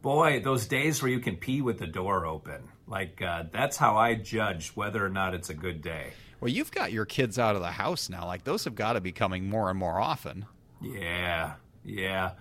Boy, 0.02 0.40
those 0.40 0.66
days 0.66 1.02
where 1.02 1.10
you 1.10 1.18
can 1.18 1.36
pee 1.36 1.60
with 1.60 1.78
the 1.78 1.86
door 1.86 2.24
open, 2.24 2.62
like 2.86 3.20
uh, 3.20 3.44
that's 3.50 3.76
how 3.76 3.96
I 3.96 4.14
judge 4.14 4.70
whether 4.70 5.04
or 5.04 5.08
not 5.08 5.34
it's 5.34 5.50
a 5.50 5.54
good 5.54 5.82
day. 5.82 6.12
Well, 6.40 6.50
you've 6.50 6.70
got 6.70 6.92
your 6.92 7.04
kids 7.04 7.38
out 7.38 7.56
of 7.56 7.62
the 7.62 7.72
house 7.72 8.08
now. 8.08 8.24
Like, 8.24 8.44
those 8.44 8.64
have 8.64 8.76
got 8.76 8.92
to 8.92 9.00
be 9.00 9.10
coming 9.10 9.50
more 9.50 9.70
and 9.70 9.78
more 9.78 10.00
often. 10.00 10.46
Yeah, 10.80 11.54
yeah, 11.84 12.32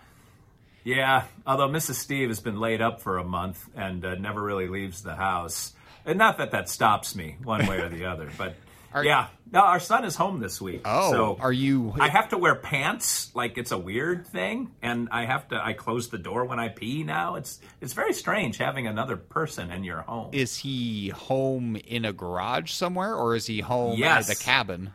yeah. 0.84 1.24
Although 1.48 1.70
Mrs. 1.70 1.96
Steve 1.96 2.30
has 2.30 2.40
been 2.40 2.60
laid 2.60 2.80
up 2.80 3.02
for 3.02 3.18
a 3.18 3.24
month 3.24 3.68
and 3.76 4.06
uh, 4.06 4.16
never 4.16 4.42
really 4.42 4.68
leaves 4.68 5.02
the 5.02 5.16
house, 5.16 5.74
and 6.06 6.20
not 6.20 6.38
that 6.38 6.52
that 6.52 6.70
stops 6.70 7.16
me 7.16 7.38
one 7.44 7.66
way 7.66 7.80
or 7.80 7.90
the 7.90 8.06
other, 8.12 8.30
but 8.38 8.56
Are- 8.94 9.04
yeah. 9.04 9.28
No, 9.50 9.62
our 9.62 9.80
son 9.80 10.04
is 10.04 10.16
home 10.18 10.42
this 10.42 10.60
week. 10.60 10.82
Oh, 10.84 11.10
so 11.12 11.38
are 11.40 11.54
you? 11.54 11.94
I 11.98 12.10
have 12.10 12.30
to 12.30 12.38
wear 12.38 12.54
pants 12.56 13.32
like 13.34 13.58
it's 13.58 13.72
a 13.72 13.78
weird 13.78 14.28
thing, 14.28 14.72
and 14.82 15.08
I 15.10 15.24
have 15.26 15.48
to. 15.50 15.66
I 15.66 15.72
close 15.72 16.10
the 16.10 16.18
door 16.18 16.44
when 16.44 16.60
I 16.60 16.68
pee 16.68 17.04
now. 17.04 17.36
It's 17.36 17.60
it's 17.80 17.94
very 17.94 18.12
strange 18.12 18.58
having 18.58 18.88
another 18.88 19.16
person 19.16 19.72
in 19.72 19.86
your 19.86 20.02
home. 20.02 20.32
is 20.34 20.58
he 20.58 21.10
home 21.10 21.78
in 21.78 22.04
a 22.04 22.12
garage 22.12 22.72
somewhere, 22.72 23.16
or 23.16 23.36
is 23.36 23.46
he 23.46 23.62
home 23.62 23.98
Yes. 23.98 24.30
at 24.30 24.38
the 24.38 24.44
cabin? 24.44 24.92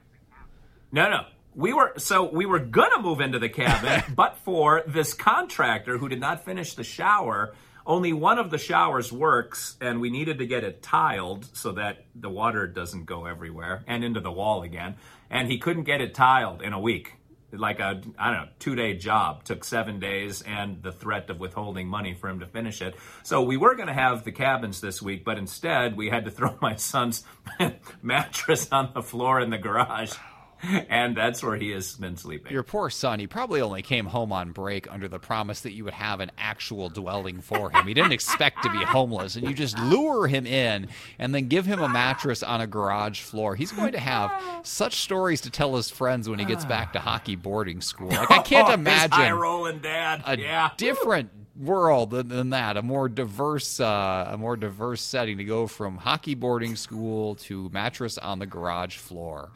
No, 0.91 1.09
no. 1.09 1.25
We 1.55 1.73
were 1.73 1.95
so 1.97 2.25
we 2.31 2.45
were 2.45 2.59
gonna 2.59 3.01
move 3.01 3.21
into 3.23 3.39
the 3.39 3.49
cabin, 3.49 4.03
but 4.15 4.37
for 4.45 4.83
this 4.87 5.15
contractor 5.15 5.97
who 5.97 6.09
did 6.11 6.21
not 6.21 6.45
finish 6.45 6.75
the 6.75 6.85
shower. 6.85 7.55
Only 7.87 8.13
one 8.13 8.39
of 8.39 8.51
the 8.51 8.59
showers 8.59 9.13
works, 9.13 9.77
and 9.81 10.01
we 10.01 10.11
needed 10.11 10.39
to 10.39 10.47
get 10.47 10.65
it 10.65 10.83
tiled 10.83 11.49
so 11.57 11.73
that 11.73 12.05
the 12.15 12.29
water 12.29 12.67
doesn't 12.67 13.07
go 13.07 13.27
everywhere 13.27 13.83
and 13.87 14.05
into 14.05 14.21
the 14.21 14.31
wall 14.31 14.63
again. 14.63 14.97
And 15.31 15.51
he 15.51 15.59
couldn't 15.59 15.85
get 15.85 16.01
it 16.01 16.15
tiled 16.15 16.63
in 16.63 16.73
a 16.73 16.81
week. 16.81 17.15
Like 17.51 17.81
a 17.81 18.01
I 18.19 18.31
don't 18.31 18.43
know 18.45 18.49
two 18.59 18.75
day 18.75 18.95
job 18.95 19.45
took 19.45 19.63
seven 19.63 20.01
days, 20.01 20.41
and 20.41 20.83
the 20.83 20.93
threat 20.93 21.29
of 21.29 21.39
withholding 21.39 21.87
money 21.87 22.15
for 22.15 22.31
him 22.31 22.41
to 22.41 22.47
finish 22.47 22.81
it. 22.81 22.95
So 23.25 23.43
we 23.43 23.59
were 23.59 23.75
going 23.75 23.89
to 23.89 23.95
have 23.95 24.25
the 24.25 24.33
cabins 24.33 24.81
this 24.81 25.03
week, 25.03 25.23
but 25.23 25.37
instead 25.37 25.95
we 25.95 26.09
had 26.09 26.25
to 26.25 26.31
throw 26.31 26.57
my 26.63 26.77
son's 26.77 27.25
mattress 28.03 28.69
on 28.73 28.93
the 28.95 29.03
floor 29.03 29.41
in 29.41 29.51
the 29.51 29.59
garage 29.59 30.15
and 30.89 31.17
that's 31.17 31.43
where 31.43 31.57
he 31.57 31.71
has 31.71 31.95
been 31.97 32.17
sleeping. 32.17 32.53
Your 32.53 32.63
poor 32.63 32.89
son, 32.91 33.19
he 33.19 33.27
probably 33.27 33.61
only 33.61 33.83
came 33.83 34.07
home 34.07 34.33
on 34.33 34.53
break 34.53 34.91
under 34.93 35.09
the 35.09 35.19
promise 35.19 35.61
that 35.63 35.73
you 35.73 35.85
would 35.85 35.95
have 35.95 36.21
an 36.21 36.31
actual 36.39 36.89
dwelling 36.89 37.41
for 37.41 37.71
him. 37.71 37.87
He 37.87 37.95
didn't 37.95 38.13
expect 38.13 38.63
to 38.63 38.71
be 38.71 38.79
homeless, 38.85 39.37
and 39.37 39.47
you 39.49 39.55
just 39.55 39.79
lure 39.79 40.27
him 40.27 40.47
in 40.47 40.89
and 41.19 41.35
then 41.35 41.49
give 41.49 41.67
him 41.67 41.81
a 41.83 41.89
mattress 41.89 42.43
on 42.43 42.61
a 42.61 42.67
garage 42.67 43.21
floor. 43.21 43.57
He's 43.57 43.73
going 43.73 43.93
to 43.93 43.99
have 44.01 44.33
such 44.63 44.97
stories 45.01 45.41
to 45.43 45.51
tell 45.51 45.75
his 45.77 45.91
friends 45.91 46.29
when 46.29 46.39
he 46.39 46.45
gets 46.45 46.65
back 46.65 46.93
to 46.93 47.01
hockey 47.01 47.37
boarding 47.37 47.81
school. 47.81 48.09
Like, 48.09 48.31
I 48.31 48.39
can't 48.43 48.69
Oh, 48.73 48.75
imagine. 48.75 49.11
high 49.13 49.33
rolling 49.33 49.81
dad. 49.81 50.23
a 50.27 50.39
yeah. 50.39 50.71
different 50.77 51.31
world 51.57 52.11
than, 52.11 52.29
than 52.29 52.51
that 52.51 52.79
a 52.79 52.83
more 52.83 53.09
diverse 53.11 53.79
uh, 53.79 54.29
a 54.31 54.39
more 54.39 54.57
diverse 54.57 55.03
setting 55.03 55.37
to 55.37 55.45
go 55.45 55.67
from 55.67 55.99
hockey 55.99 56.35
boarding 56.35 56.75
school 56.77 57.35
to 57.35 57.69
mattress 57.75 58.17
on 58.17 58.39
the 58.39 58.47
garage 58.47 58.97
floor 58.97 59.51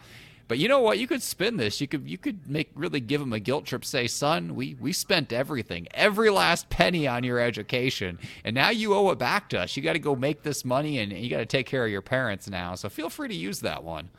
but 0.49 0.59
you 0.59 0.69
know 0.69 0.81
what? 0.81 0.99
You 0.99 1.07
could 1.07 1.23
spin 1.23 1.57
this. 1.57 1.81
You 1.81 1.89
could 1.89 2.09
you 2.09 2.19
could 2.19 2.49
make 2.49 2.71
really 2.75 3.01
give 3.01 3.21
him 3.21 3.33
a 3.33 3.41
guilt 3.41 3.67
trip 3.67 3.85
say 3.85 4.07
son 4.07 4.55
we 4.55 4.75
we 4.75 4.93
spent 4.93 5.33
everything 5.33 5.89
every 5.93 6.31
last 6.31 6.69
penny 6.69 7.07
on 7.07 7.25
your 7.25 7.39
education 7.41 8.19
and 8.45 8.55
now 8.55 8.71
you 8.71 8.95
owe 8.95 9.11
it 9.11 9.19
back 9.19 9.49
to 9.51 9.61
us. 9.61 9.77
You 9.77 9.83
got 9.83 9.95
to 9.95 9.99
go 9.99 10.15
make 10.15 10.43
this 10.43 10.65
money 10.65 10.99
and 10.99 11.13
you 11.13 11.29
got 11.31 11.39
to 11.39 11.47
take 11.47 11.67
care 11.67 11.85
of 11.85 11.91
your 11.91 12.03
parents 12.03 12.49
now. 12.49 12.75
So 12.75 12.89
feel 12.89 13.11
free 13.11 13.29
to 13.29 13.35
use 13.35 13.61
that 13.61 13.83
one. 13.83 14.11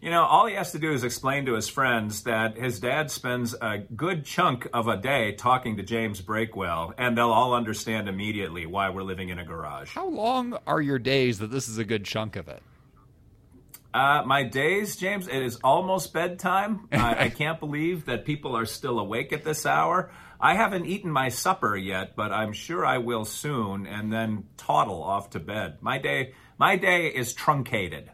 You 0.00 0.10
know, 0.10 0.22
all 0.22 0.46
he 0.46 0.54
has 0.54 0.72
to 0.72 0.78
do 0.78 0.92
is 0.92 1.02
explain 1.02 1.46
to 1.46 1.54
his 1.54 1.68
friends 1.68 2.22
that 2.22 2.56
his 2.56 2.78
dad 2.78 3.10
spends 3.10 3.54
a 3.60 3.78
good 3.78 4.24
chunk 4.24 4.68
of 4.72 4.86
a 4.86 4.96
day 4.96 5.32
talking 5.32 5.76
to 5.78 5.82
James 5.82 6.20
Breakwell, 6.22 6.94
and 6.96 7.18
they'll 7.18 7.32
all 7.32 7.52
understand 7.52 8.08
immediately 8.08 8.64
why 8.66 8.90
we're 8.90 9.02
living 9.02 9.28
in 9.30 9.40
a 9.40 9.44
garage. 9.44 9.90
how 9.90 10.06
long 10.08 10.56
are 10.68 10.80
your 10.80 11.00
days 11.00 11.40
that 11.40 11.50
this 11.50 11.68
is 11.68 11.78
a 11.78 11.84
good 11.84 12.04
chunk 12.04 12.36
of 12.36 12.46
it 12.48 12.62
Uh, 13.96 14.22
my 14.26 14.42
days, 14.42 14.94
James, 14.96 15.26
it 15.26 15.42
is 15.42 15.56
almost 15.64 16.12
bedtime. 16.12 16.86
I, 16.92 17.24
I 17.24 17.28
can't 17.30 17.58
believe 17.58 18.04
that 18.04 18.26
people 18.26 18.54
are 18.54 18.66
still 18.66 18.98
awake 18.98 19.32
at 19.32 19.42
this 19.42 19.64
hour. 19.64 20.10
I 20.38 20.54
haven't 20.54 20.84
eaten 20.84 21.10
my 21.10 21.30
supper 21.30 21.74
yet, 21.74 22.14
but 22.14 22.30
I'm 22.30 22.52
sure 22.52 22.84
I 22.84 22.98
will 22.98 23.24
soon, 23.24 23.86
and 23.86 24.12
then 24.12 24.48
toddle 24.58 25.02
off 25.02 25.30
to 25.30 25.40
bed. 25.40 25.78
My 25.80 25.96
day, 25.96 26.34
my 26.58 26.76
day 26.76 27.06
is 27.06 27.32
truncated. 27.32 28.10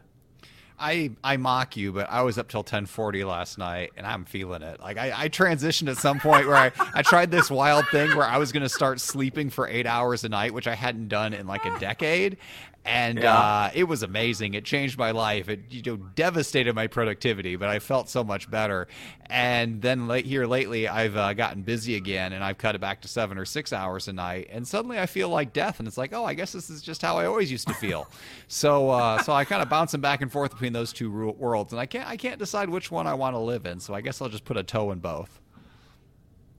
I 0.79 1.11
I 1.23 1.37
mock 1.37 1.77
you, 1.77 1.91
but 1.91 2.09
I 2.09 2.21
was 2.23 2.37
up 2.37 2.47
till 2.47 2.63
ten 2.63 2.85
forty 2.85 3.23
last 3.23 3.57
night, 3.57 3.91
and 3.95 4.07
I'm 4.07 4.25
feeling 4.25 4.61
it. 4.63 4.79
Like 4.79 4.97
I, 4.97 5.13
I 5.15 5.29
transitioned 5.29 5.89
at 5.89 5.97
some 5.97 6.19
point 6.19 6.47
where 6.47 6.55
I, 6.55 6.71
I 6.93 7.01
tried 7.03 7.29
this 7.29 7.51
wild 7.51 7.87
thing 7.89 8.15
where 8.17 8.25
I 8.25 8.37
was 8.37 8.51
going 8.51 8.63
to 8.63 8.69
start 8.69 8.99
sleeping 8.99 9.49
for 9.49 9.67
eight 9.67 9.85
hours 9.85 10.23
a 10.23 10.29
night, 10.29 10.53
which 10.53 10.67
I 10.67 10.75
hadn't 10.75 11.09
done 11.09 11.33
in 11.33 11.45
like 11.45 11.65
a 11.65 11.77
decade, 11.79 12.37
and 12.85 13.19
Yeah. 13.19 13.37
uh, 13.37 13.71
it 13.73 13.85
was 13.85 14.03
amazing. 14.03 14.53
It 14.55 14.65
changed 14.65 14.97
my 14.97 15.11
life. 15.11 15.49
It 15.49 15.61
you 15.69 15.81
know 15.85 15.97
devastated 15.97 16.73
my 16.75 16.87
productivity, 16.87 17.55
but 17.55 17.69
I 17.69 17.79
felt 17.79 18.09
so 18.09 18.23
much 18.23 18.49
better. 18.51 18.87
And 19.29 19.81
then 19.81 20.07
late 20.07 20.25
here 20.25 20.45
lately, 20.45 20.87
I've 20.87 21.15
uh, 21.15 21.33
gotten 21.33 21.61
busy 21.63 21.95
again, 21.95 22.33
and 22.33 22.43
I've 22.43 22.57
cut 22.57 22.75
it 22.75 22.81
back 22.81 23.01
to 23.01 23.07
seven 23.07 23.37
or 23.37 23.45
six 23.45 23.71
hours 23.73 24.07
a 24.07 24.13
night, 24.13 24.49
and 24.51 24.67
suddenly 24.67 24.99
I 24.99 25.05
feel 25.05 25.29
like 25.29 25.53
death, 25.53 25.79
and 25.79 25.87
it's 25.87 25.97
like, 25.97 26.13
oh, 26.13 26.25
I 26.25 26.33
guess 26.33 26.51
this 26.51 26.69
is 26.69 26.81
just 26.81 27.01
how 27.01 27.17
I 27.17 27.25
always 27.25 27.51
used 27.51 27.67
to 27.67 27.73
feel. 27.73 28.07
so 28.47 28.89
uh, 28.89 29.21
so 29.23 29.33
I 29.33 29.45
kind 29.45 29.61
of 29.61 29.69
bouncing 29.69 30.01
back 30.01 30.21
and 30.21 30.31
forth 30.31 30.51
between 30.51 30.73
those 30.73 30.91
two 30.93 31.11
worlds, 31.11 31.73
and 31.73 31.79
I 31.79 31.85
can't 31.85 32.07
I 32.07 32.17
can't 32.17 32.39
decide 32.39 32.69
which 32.69 32.91
one 32.91 33.07
I 33.07 33.13
want 33.13 33.33
to 33.35 33.39
live 33.39 33.65
in. 33.65 33.79
So 33.79 33.93
I 33.93 34.01
guess 34.01 34.21
I'll 34.21 34.29
just 34.29 34.45
put 34.45 34.57
a 34.57 34.63
toe 34.63 34.91
in 34.91 34.99
both. 34.99 35.39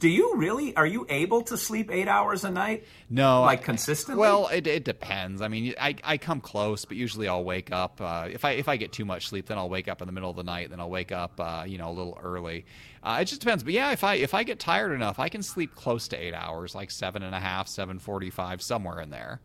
Do 0.04 0.10
you 0.10 0.34
really? 0.36 0.76
Are 0.76 0.84
you 0.86 1.06
able 1.08 1.40
to 1.44 1.56
sleep 1.56 1.90
eight 1.90 2.08
hours 2.08 2.44
a 2.44 2.50
night? 2.50 2.84
No, 3.08 3.40
like 3.40 3.62
consistently. 3.64 4.20
Well, 4.20 4.48
it, 4.48 4.66
it 4.66 4.84
depends. 4.84 5.40
I 5.40 5.48
mean, 5.48 5.72
I, 5.80 5.96
I 6.04 6.18
come 6.18 6.42
close, 6.42 6.84
but 6.84 6.98
usually 6.98 7.26
I'll 7.26 7.42
wake 7.42 7.72
up. 7.72 8.02
Uh, 8.02 8.28
if 8.30 8.44
I 8.44 8.50
if 8.50 8.68
I 8.68 8.76
get 8.76 8.92
too 8.92 9.06
much 9.06 9.28
sleep, 9.28 9.46
then 9.46 9.56
I'll 9.56 9.70
wake 9.70 9.88
up 9.88 10.02
in 10.02 10.06
the 10.06 10.12
middle 10.12 10.28
of 10.28 10.36
the 10.36 10.42
night. 10.42 10.68
Then 10.68 10.78
I'll 10.78 10.90
wake 10.90 11.10
up, 11.10 11.40
uh, 11.40 11.64
you 11.66 11.78
know, 11.78 11.88
a 11.88 11.94
little 11.96 12.18
early. 12.22 12.66
Uh, 13.02 13.20
it 13.22 13.24
just 13.24 13.40
depends. 13.40 13.64
But 13.64 13.72
yeah, 13.72 13.92
if 13.92 14.04
I 14.04 14.16
if 14.16 14.34
I 14.34 14.42
get 14.42 14.58
tired 14.58 14.92
enough, 14.92 15.18
I 15.18 15.30
can 15.30 15.42
sleep 15.42 15.74
close 15.74 16.06
to 16.08 16.18
eight 16.22 16.34
hours, 16.34 16.74
like 16.74 16.90
seven 16.90 17.22
and 17.22 17.34
a 17.34 17.40
half, 17.40 17.66
seven 17.66 17.98
forty 17.98 18.28
five, 18.28 18.60
somewhere 18.60 19.00
in 19.00 19.08
there. 19.08 19.40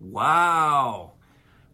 wow. 0.00 1.12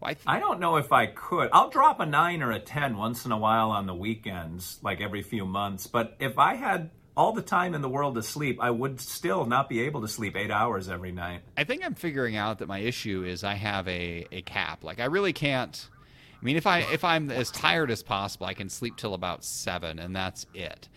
I 0.01 0.13
th- 0.13 0.23
I 0.27 0.39
don't 0.39 0.59
know 0.59 0.77
if 0.77 0.93
I 0.93 1.07
could. 1.07 1.49
I'll 1.51 1.71
drop 1.71 1.99
a 1.99 2.05
nine 2.05 2.43
or 2.43 2.51
a 2.51 2.59
ten 2.59 2.97
once 2.97 3.25
in 3.25 3.31
a 3.31 3.37
while 3.37 3.71
on 3.71 3.87
the 3.87 3.95
weekends, 3.95 4.79
like 4.83 5.01
every 5.01 5.23
few 5.23 5.43
months. 5.43 5.87
But 5.87 6.15
if 6.19 6.37
I 6.37 6.53
had 6.53 6.91
all 7.19 7.33
the 7.33 7.41
time 7.41 7.75
in 7.75 7.81
the 7.81 7.89
world 7.89 8.15
to 8.15 8.23
sleep, 8.23 8.59
I 8.61 8.71
would 8.71 9.01
still 9.01 9.45
not 9.45 9.67
be 9.67 9.81
able 9.81 9.99
to 10.01 10.07
sleep 10.07 10.37
eight 10.37 10.49
hours 10.49 10.87
every 10.87 11.11
night. 11.11 11.41
I 11.57 11.65
think 11.65 11.83
I'm 11.83 11.93
figuring 11.93 12.37
out 12.37 12.59
that 12.59 12.69
my 12.69 12.79
issue 12.79 13.25
is 13.25 13.43
I 13.43 13.55
have 13.55 13.85
a, 13.89 14.25
a 14.31 14.41
cap. 14.43 14.85
Like 14.85 15.01
I 15.01 15.05
really 15.05 15.33
can't. 15.33 15.89
I 16.41 16.45
mean, 16.45 16.55
if 16.55 16.65
I 16.65 16.79
if 16.79 17.03
I'm 17.03 17.29
as 17.29 17.51
tired 17.51 17.91
as 17.91 18.01
possible, 18.03 18.45
I 18.45 18.53
can 18.53 18.69
sleep 18.69 18.95
till 18.95 19.13
about 19.13 19.43
seven, 19.43 19.99
and 19.99 20.15
that's 20.15 20.45
it. 20.53 20.87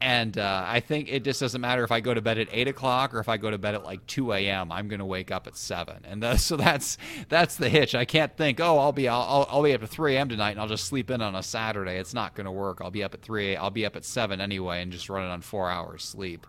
And 0.00 0.38
uh, 0.38 0.64
I 0.64 0.78
think 0.78 1.08
it 1.10 1.24
just 1.24 1.40
doesn't 1.40 1.60
matter 1.60 1.82
if 1.82 1.90
I 1.90 1.98
go 2.00 2.14
to 2.14 2.20
bed 2.20 2.38
at 2.38 2.48
eight 2.52 2.68
o'clock 2.68 3.12
or 3.12 3.18
if 3.18 3.28
I 3.28 3.36
go 3.36 3.50
to 3.50 3.58
bed 3.58 3.74
at 3.74 3.84
like 3.84 4.06
two 4.06 4.32
a.m. 4.32 4.70
I'm 4.70 4.86
going 4.86 5.00
to 5.00 5.04
wake 5.04 5.32
up 5.32 5.48
at 5.48 5.56
seven, 5.56 6.04
and 6.04 6.22
the, 6.22 6.36
so 6.38 6.56
that's 6.56 6.98
that's 7.28 7.56
the 7.56 7.68
hitch. 7.68 7.94
I 7.96 8.04
can't 8.04 8.36
think, 8.36 8.60
oh, 8.60 8.78
I'll 8.78 8.92
be 8.92 9.08
I'll, 9.08 9.46
I'll 9.50 9.62
be 9.62 9.74
up 9.74 9.82
at 9.82 9.88
three 9.88 10.14
a.m. 10.14 10.28
tonight, 10.28 10.52
and 10.52 10.60
I'll 10.60 10.68
just 10.68 10.84
sleep 10.84 11.10
in 11.10 11.20
on 11.20 11.34
a 11.34 11.42
Saturday. 11.42 11.98
It's 11.98 12.14
not 12.14 12.34
going 12.36 12.44
to 12.44 12.52
work. 12.52 12.78
I'll 12.80 12.92
be 12.92 13.02
up 13.02 13.14
at 13.14 13.22
three. 13.22 13.56
I'll 13.56 13.70
be 13.70 13.84
up 13.84 13.96
at 13.96 14.04
seven 14.04 14.40
anyway, 14.40 14.82
and 14.82 14.92
just 14.92 15.08
running 15.08 15.30
on 15.30 15.40
four 15.40 15.68
hours 15.68 16.04
sleep. 16.04 16.46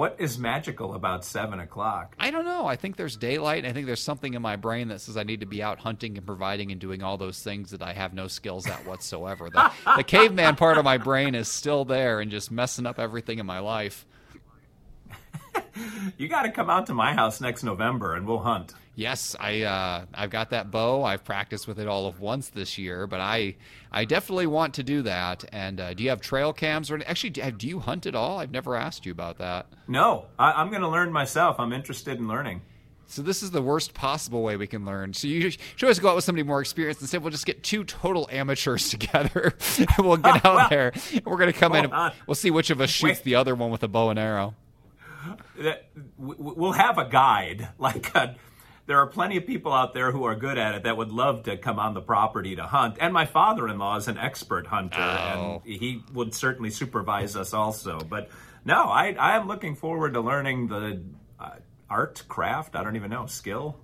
What 0.00 0.16
is 0.18 0.38
magical 0.38 0.94
about 0.94 1.26
seven 1.26 1.60
o'clock? 1.60 2.16
I 2.18 2.30
don't 2.30 2.46
know. 2.46 2.64
I 2.64 2.76
think 2.76 2.96
there's 2.96 3.18
daylight, 3.18 3.64
and 3.64 3.66
I 3.66 3.74
think 3.74 3.84
there's 3.84 4.00
something 4.00 4.32
in 4.32 4.40
my 4.40 4.56
brain 4.56 4.88
that 4.88 5.02
says 5.02 5.18
I 5.18 5.24
need 5.24 5.40
to 5.40 5.46
be 5.46 5.62
out 5.62 5.78
hunting 5.78 6.16
and 6.16 6.26
providing 6.26 6.72
and 6.72 6.80
doing 6.80 7.02
all 7.02 7.18
those 7.18 7.42
things 7.42 7.72
that 7.72 7.82
I 7.82 7.92
have 7.92 8.14
no 8.14 8.26
skills 8.26 8.66
at 8.66 8.86
whatsoever. 8.86 9.50
The, 9.50 9.70
the 9.98 10.02
caveman 10.02 10.56
part 10.56 10.78
of 10.78 10.86
my 10.86 10.96
brain 10.96 11.34
is 11.34 11.48
still 11.48 11.84
there 11.84 12.20
and 12.20 12.30
just 12.30 12.50
messing 12.50 12.86
up 12.86 12.98
everything 12.98 13.40
in 13.40 13.44
my 13.44 13.58
life. 13.58 14.06
you 16.16 16.28
got 16.28 16.44
to 16.44 16.50
come 16.50 16.70
out 16.70 16.86
to 16.86 16.94
my 16.94 17.12
house 17.12 17.42
next 17.42 17.62
November, 17.62 18.14
and 18.14 18.26
we'll 18.26 18.38
hunt. 18.38 18.72
Yes, 19.00 19.34
I 19.40 19.62
uh, 19.62 20.04
I've 20.12 20.28
got 20.28 20.50
that 20.50 20.70
bow. 20.70 21.04
I've 21.04 21.24
practiced 21.24 21.66
with 21.66 21.80
it 21.80 21.88
all 21.88 22.06
of 22.06 22.20
once 22.20 22.50
this 22.50 22.76
year, 22.76 23.06
but 23.06 23.18
I 23.18 23.56
I 23.90 24.04
definitely 24.04 24.46
want 24.46 24.74
to 24.74 24.82
do 24.82 25.00
that. 25.00 25.42
And 25.52 25.80
uh, 25.80 25.94
do 25.94 26.04
you 26.04 26.10
have 26.10 26.20
trail 26.20 26.52
cams 26.52 26.90
or 26.90 27.00
actually 27.06 27.30
do, 27.30 27.50
do, 27.52 27.66
you 27.66 27.78
hunt 27.78 28.04
at 28.04 28.14
all? 28.14 28.40
I've 28.40 28.50
never 28.50 28.76
asked 28.76 29.06
you 29.06 29.12
about 29.12 29.38
that. 29.38 29.68
No, 29.88 30.26
I, 30.38 30.60
am 30.60 30.68
going 30.68 30.82
to 30.82 30.88
learn 30.88 31.10
myself. 31.12 31.58
I'm 31.58 31.72
interested 31.72 32.18
in 32.18 32.28
learning. 32.28 32.60
So 33.06 33.22
this 33.22 33.42
is 33.42 33.52
the 33.52 33.62
worst 33.62 33.94
possible 33.94 34.42
way 34.42 34.58
we 34.58 34.66
can 34.66 34.84
learn. 34.84 35.14
So 35.14 35.28
you 35.28 35.48
should 35.48 35.82
always 35.82 35.98
go 35.98 36.10
out 36.10 36.14
with 36.14 36.24
somebody 36.24 36.42
more 36.42 36.60
experienced 36.60 37.00
and 37.00 37.08
say, 37.08 37.16
"We'll 37.16 37.30
just 37.30 37.46
get 37.46 37.62
two 37.62 37.84
total 37.84 38.28
amateurs 38.30 38.90
together, 38.90 39.54
and 39.78 39.88
we'll 40.06 40.18
get 40.18 40.44
out 40.44 40.56
well, 40.56 40.68
there. 40.68 40.92
We're 41.24 41.38
going 41.38 41.50
to 41.50 41.58
come 41.58 41.74
in. 41.74 41.90
And 41.90 42.12
we'll 42.26 42.34
see 42.34 42.50
which 42.50 42.68
of 42.68 42.82
us 42.82 42.90
shoots 42.90 43.20
Wait. 43.20 43.24
the 43.24 43.36
other 43.36 43.54
one 43.54 43.70
with 43.70 43.82
a 43.82 43.88
bow 43.88 44.10
and 44.10 44.18
arrow." 44.18 44.56
We'll 46.18 46.72
have 46.72 46.98
a 46.98 47.06
guide, 47.06 47.68
like 47.78 48.14
a 48.14 48.36
there 48.90 48.98
are 48.98 49.06
plenty 49.06 49.36
of 49.36 49.46
people 49.46 49.72
out 49.72 49.94
there 49.94 50.10
who 50.10 50.24
are 50.24 50.34
good 50.34 50.58
at 50.58 50.74
it 50.74 50.82
that 50.82 50.96
would 50.96 51.12
love 51.12 51.44
to 51.44 51.56
come 51.56 51.78
on 51.78 51.94
the 51.94 52.00
property 52.00 52.56
to 52.56 52.64
hunt. 52.64 52.96
And 52.98 53.14
my 53.14 53.24
father-in-law 53.24 53.98
is 53.98 54.08
an 54.08 54.18
expert 54.18 54.66
hunter, 54.66 54.98
oh. 55.00 55.62
and 55.64 55.72
he 55.72 56.02
would 56.12 56.34
certainly 56.34 56.70
supervise 56.70 57.36
us 57.36 57.54
also. 57.54 58.00
But 58.00 58.30
no, 58.64 58.74
I, 58.74 59.12
I 59.12 59.36
am 59.36 59.46
looking 59.46 59.76
forward 59.76 60.14
to 60.14 60.20
learning 60.20 60.66
the 60.66 61.04
uh, 61.38 61.50
art, 61.88 62.24
craft. 62.26 62.74
I 62.74 62.82
don't 62.82 62.96
even 62.96 63.12
know 63.12 63.26
skill. 63.26 63.78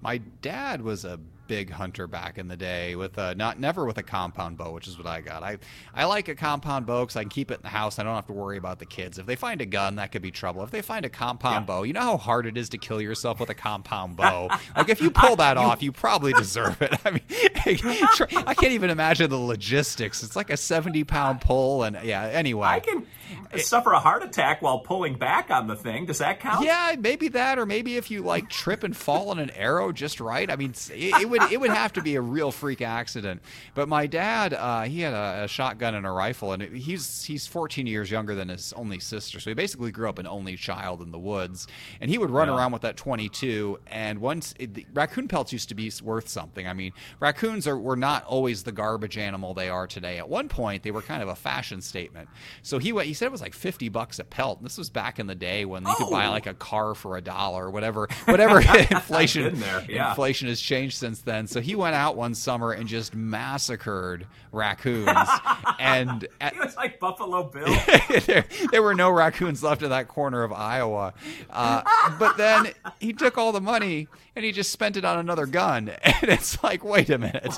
My 0.00 0.18
dad 0.18 0.82
was 0.82 1.04
a 1.04 1.20
big 1.50 1.68
hunter 1.68 2.06
back 2.06 2.38
in 2.38 2.46
the 2.46 2.56
day 2.56 2.94
with 2.94 3.18
a, 3.18 3.34
not 3.34 3.58
never 3.58 3.84
with 3.84 3.98
a 3.98 4.04
compound 4.04 4.56
bow, 4.56 4.70
which 4.72 4.86
is 4.86 4.96
what 4.96 5.08
I 5.08 5.20
got. 5.20 5.42
I 5.42 5.58
I 5.92 6.04
like 6.04 6.28
a 6.28 6.36
compound 6.36 6.86
bow 6.86 7.00
because 7.00 7.16
I 7.16 7.22
can 7.24 7.28
keep 7.28 7.50
it 7.50 7.54
in 7.54 7.62
the 7.62 7.70
house. 7.70 7.98
I 7.98 8.04
don't 8.04 8.14
have 8.14 8.28
to 8.28 8.32
worry 8.32 8.56
about 8.56 8.78
the 8.78 8.86
kids. 8.86 9.18
If 9.18 9.26
they 9.26 9.34
find 9.34 9.60
a 9.60 9.66
gun, 9.66 9.96
that 9.96 10.12
could 10.12 10.22
be 10.22 10.30
trouble. 10.30 10.62
If 10.62 10.70
they 10.70 10.80
find 10.80 11.04
a 11.04 11.08
compound 11.08 11.62
yeah. 11.62 11.66
bow, 11.66 11.82
you 11.82 11.92
know 11.92 12.02
how 12.02 12.16
hard 12.18 12.46
it 12.46 12.56
is 12.56 12.68
to 12.68 12.78
kill 12.78 13.00
yourself 13.00 13.40
with 13.40 13.50
a 13.50 13.54
compound 13.54 14.16
bow. 14.16 14.48
like 14.76 14.88
if 14.88 15.00
you 15.00 15.10
pull 15.10 15.34
that 15.36 15.56
off, 15.56 15.82
you 15.82 15.90
probably 15.90 16.32
deserve 16.34 16.80
it. 16.80 16.94
I 17.04 17.10
mean, 17.10 17.22
I 18.46 18.54
can't 18.54 18.72
even 18.72 18.90
imagine 18.90 19.28
the 19.28 19.36
logistics. 19.36 20.22
It's 20.22 20.36
like 20.36 20.50
a 20.50 20.56
seventy 20.56 21.02
pound 21.02 21.40
pull, 21.40 21.82
and 21.82 21.98
yeah. 22.04 22.26
Anyway, 22.26 22.68
I 22.68 22.78
can 22.78 23.04
suffer 23.58 23.92
a 23.92 24.00
heart 24.00 24.22
attack 24.22 24.62
while 24.62 24.80
pulling 24.80 25.16
back 25.16 25.50
on 25.50 25.66
the 25.66 25.76
thing. 25.76 26.06
Does 26.06 26.18
that 26.18 26.40
count? 26.40 26.64
Yeah, 26.64 26.94
maybe 26.98 27.28
that, 27.28 27.58
or 27.58 27.66
maybe 27.66 27.96
if 27.96 28.10
you 28.10 28.22
like 28.22 28.48
trip 28.48 28.82
and 28.82 28.96
fall 28.96 29.30
on 29.30 29.38
an 29.38 29.50
arrow 29.50 29.92
just 29.92 30.20
right. 30.20 30.50
I 30.50 30.56
mean, 30.56 30.74
it, 30.90 31.22
it 31.22 31.28
would 31.28 31.42
it 31.52 31.60
would 31.60 31.70
have 31.70 31.92
to 31.94 32.02
be 32.02 32.16
a 32.16 32.20
real 32.20 32.52
freak 32.52 32.80
accident. 32.80 33.42
But 33.74 33.88
my 33.88 34.06
dad, 34.06 34.54
uh, 34.54 34.82
he 34.82 35.00
had 35.00 35.14
a, 35.14 35.44
a, 35.44 35.48
shotgun 35.48 35.94
and 35.94 36.06
a 36.06 36.10
rifle, 36.10 36.52
and 36.52 36.62
he's 36.62 37.24
he's 37.24 37.46
14 37.46 37.86
years 37.86 38.10
younger 38.10 38.34
than 38.34 38.48
his 38.48 38.72
only 38.74 39.00
sister, 39.00 39.40
so 39.40 39.50
he 39.50 39.54
basically 39.54 39.90
grew 39.90 40.08
up 40.08 40.18
an 40.18 40.26
only 40.26 40.56
child 40.56 41.02
in 41.02 41.10
the 41.10 41.18
woods. 41.18 41.66
And 42.00 42.10
he 42.10 42.18
would 42.18 42.30
run 42.30 42.48
yeah. 42.48 42.56
around 42.56 42.72
with 42.72 42.82
that 42.82 42.96
22. 42.96 43.78
And 43.86 44.20
once 44.20 44.54
it, 44.58 44.74
the, 44.74 44.86
raccoon 44.92 45.28
pelts 45.28 45.52
used 45.52 45.68
to 45.70 45.74
be 45.74 45.90
worth 46.02 46.28
something. 46.28 46.66
I 46.66 46.72
mean, 46.72 46.92
raccoons 47.18 47.66
are 47.66 47.78
were 47.78 47.96
not 47.96 48.24
always 48.24 48.62
the 48.62 48.72
garbage 48.72 49.18
animal 49.18 49.54
they 49.54 49.68
are 49.68 49.86
today. 49.86 50.18
At 50.18 50.28
one 50.28 50.48
point, 50.48 50.82
they 50.82 50.90
were 50.90 51.02
kind 51.02 51.22
of 51.22 51.28
a 51.28 51.34
fashion 51.34 51.80
statement. 51.80 52.28
So 52.62 52.78
he 52.78 52.92
went. 52.92 53.08
He 53.08 53.14
said 53.20 53.26
it 53.26 53.32
was 53.32 53.40
like 53.40 53.54
50 53.54 53.88
bucks 53.88 54.18
a 54.18 54.24
pelt. 54.24 54.62
this 54.62 54.76
was 54.76 54.90
back 54.90 55.18
in 55.18 55.26
the 55.26 55.34
day 55.34 55.64
when 55.64 55.84
you 55.84 55.90
oh. 55.90 55.94
could 55.94 56.10
buy 56.10 56.26
oh. 56.26 56.30
like 56.30 56.46
a 56.46 56.54
car 56.54 56.94
for 56.94 57.16
a 57.16 57.22
dollar 57.22 57.66
or 57.66 57.70
whatever. 57.70 58.08
Whatever 58.26 58.60
inflation 58.90 59.62
yeah. 59.88 60.10
inflation 60.10 60.48
has 60.48 60.60
changed 60.60 60.98
since 60.98 61.22
then. 61.22 61.46
So 61.46 61.60
he 61.60 61.70
he 61.70 61.76
went 61.76 61.94
out 61.94 62.16
one 62.16 62.34
summer 62.34 62.72
and 62.72 62.88
just 62.88 63.14
massacred 63.14 64.26
raccoons. 64.50 65.28
and 65.78 66.26
at, 66.40 66.52
he 66.52 66.58
was 66.58 66.74
like 66.74 66.98
Buffalo 66.98 67.44
Bill. 67.44 67.72
there, 68.26 68.44
there, 68.72 68.82
were 68.82 68.92
no 68.92 69.08
raccoons 69.08 69.62
left 69.62 69.84
in 69.84 69.90
that 69.90 70.08
corner 70.08 70.42
of 70.42 70.52
Iowa. 70.52 71.14
Uh, 71.48 71.82
but 72.18 72.36
then 72.36 72.72
he 72.98 73.12
took 73.12 73.38
all 73.38 73.52
the 73.52 73.60
money 73.60 74.08
and 74.34 74.44
he 74.44 74.50
just 74.50 74.72
spent 74.72 74.96
it 74.96 75.04
on 75.04 75.16
another 75.16 75.46
gun. 75.46 75.92
And 76.02 76.28
it's 76.28 76.60
like, 76.64 76.84
wait 76.84 77.08
a 77.08 77.18
minute. 77.18 77.56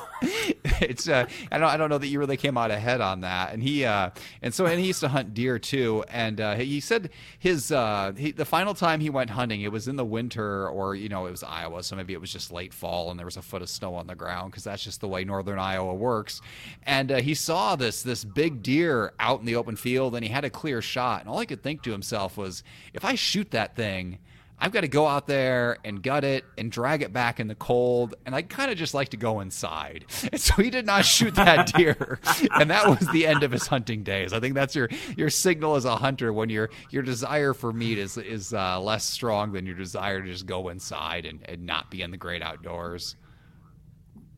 It's 0.83 1.09
uh, 1.09 1.27
I 1.51 1.59
don't 1.59 1.69
I 1.69 1.77
don't 1.77 1.91
know 1.91 1.99
that 1.99 2.07
you 2.07 2.19
really 2.19 2.37
came 2.37 2.57
out 2.59 2.71
ahead 2.71 3.01
on 3.01 3.21
that. 3.21 3.53
And 3.53 3.63
he 3.63 3.85
uh, 3.85 4.11
and 4.43 4.53
so 4.53 4.67
and 4.67 4.79
he 4.79 4.87
used 4.87 5.01
to 5.01 5.09
hunt 5.09 5.35
deer 5.35 5.59
too. 5.59 6.05
And 6.09 6.41
uh, 6.41 6.55
he 6.57 6.81
said 6.81 7.11
his 7.39 7.73
uh, 7.73 8.13
he, 8.17 8.33
the 8.33 8.45
final 8.45 8.75
time 8.75 9.01
he 9.01 9.11
went 9.11 9.31
hunting, 9.31 9.63
it 9.63 9.73
was 9.73 9.89
in 9.89 9.97
the 9.97 10.05
winter 10.05 10.69
or 10.69 10.95
you 10.95 11.09
know 11.09 11.27
it 11.27 11.31
was 11.31 11.43
Iowa, 11.43 11.83
so 11.83 11.97
maybe 11.97 12.13
it 12.13 12.21
was 12.21 12.33
just 12.33 12.53
late 12.53 12.75
fall 12.75 13.11
and 13.11 13.19
there 13.19 13.27
was 13.27 13.37
a 13.37 13.43
foot 13.43 13.63
of 13.63 13.69
snow 13.69 13.95
on 13.95 14.07
the 14.07 14.15
ground 14.15 14.51
because 14.51 14.65
that's 14.65 14.83
just 14.83 15.01
the 15.01 15.09
way 15.09 15.25
northern 15.25 15.59
Iowa 15.59 15.95
works. 15.95 16.41
And 16.85 17.13
uh, 17.13 17.21
he 17.21 17.35
saw 17.35 17.77
this 17.77 18.03
this 18.03 18.25
big 18.25 18.63
deer 18.63 19.13
out 19.19 19.41
in 19.41 19.47
the 19.47 19.57
open 19.57 19.77
field, 19.77 20.15
and 20.15 20.25
he 20.25 20.31
had 20.31 20.45
a 20.45 20.51
clear 20.51 20.83
shot. 20.83 21.21
And 21.21 21.29
all 21.29 21.41
he 21.41 21.47
could 21.47 21.63
think 21.63 21.83
to 21.83 21.93
himself 21.93 22.37
was, 22.37 22.63
if 22.93 23.05
I 23.05 23.15
shoot 23.15 23.51
that 23.53 23.77
thing. 23.77 24.19
I've 24.59 24.71
got 24.71 24.83
to 24.83 24.89
go 24.89 25.07
out 25.07 25.27
there 25.27 25.79
and 25.85 26.01
gut 26.03 26.23
it 26.23 26.45
and 26.57 26.71
drag 26.71 27.03
it 27.03 27.13
back 27.13 27.41
in 27.41 27.49
the 27.49 27.55
cold. 27.55 28.15
And 28.25 28.35
I 28.35 28.43
kind 28.43 28.71
of 28.71 28.79
just 28.79 28.95
like 28.95 29.09
to 29.09 29.17
go 29.17 29.41
inside. 29.41 30.05
And 30.31 30.41
so 30.41 30.55
he 30.55 30.71
did 30.71 30.87
not 30.87 31.05
shoot 31.05 31.35
that 31.35 31.73
deer. 31.75 32.21
and 32.53 32.71
that 32.71 32.89
was 32.89 33.09
the 33.09 33.27
end 33.27 33.43
of 33.43 33.51
his 33.51 33.67
hunting 33.67 34.05
days. 34.05 34.33
I 34.33 34.41
think 34.41 34.55
that's 34.55 34.77
your, 34.77 34.89
your 35.17 35.31
signal 35.31 35.75
as 35.75 35.85
a 35.85 35.97
hunter 35.97 36.33
when 36.33 36.49
your, 36.49 36.71
your 36.91 37.03
desire 37.03 37.55
for 37.55 37.73
meat 37.73 37.99
is, 37.99 38.17
is 38.17 38.55
uh, 38.55 38.81
less 38.81 39.05
strong 39.05 39.53
than 39.53 39.67
your 39.67 39.77
desire 39.77 40.23
to 40.23 40.31
just 40.31 40.47
go 40.47 40.69
inside 40.69 41.27
and, 41.27 41.41
and 41.49 41.67
not 41.67 41.91
be 41.91 42.03
in 42.03 42.13
the 42.13 42.17
great 42.17 42.43
outdoors. 42.43 43.17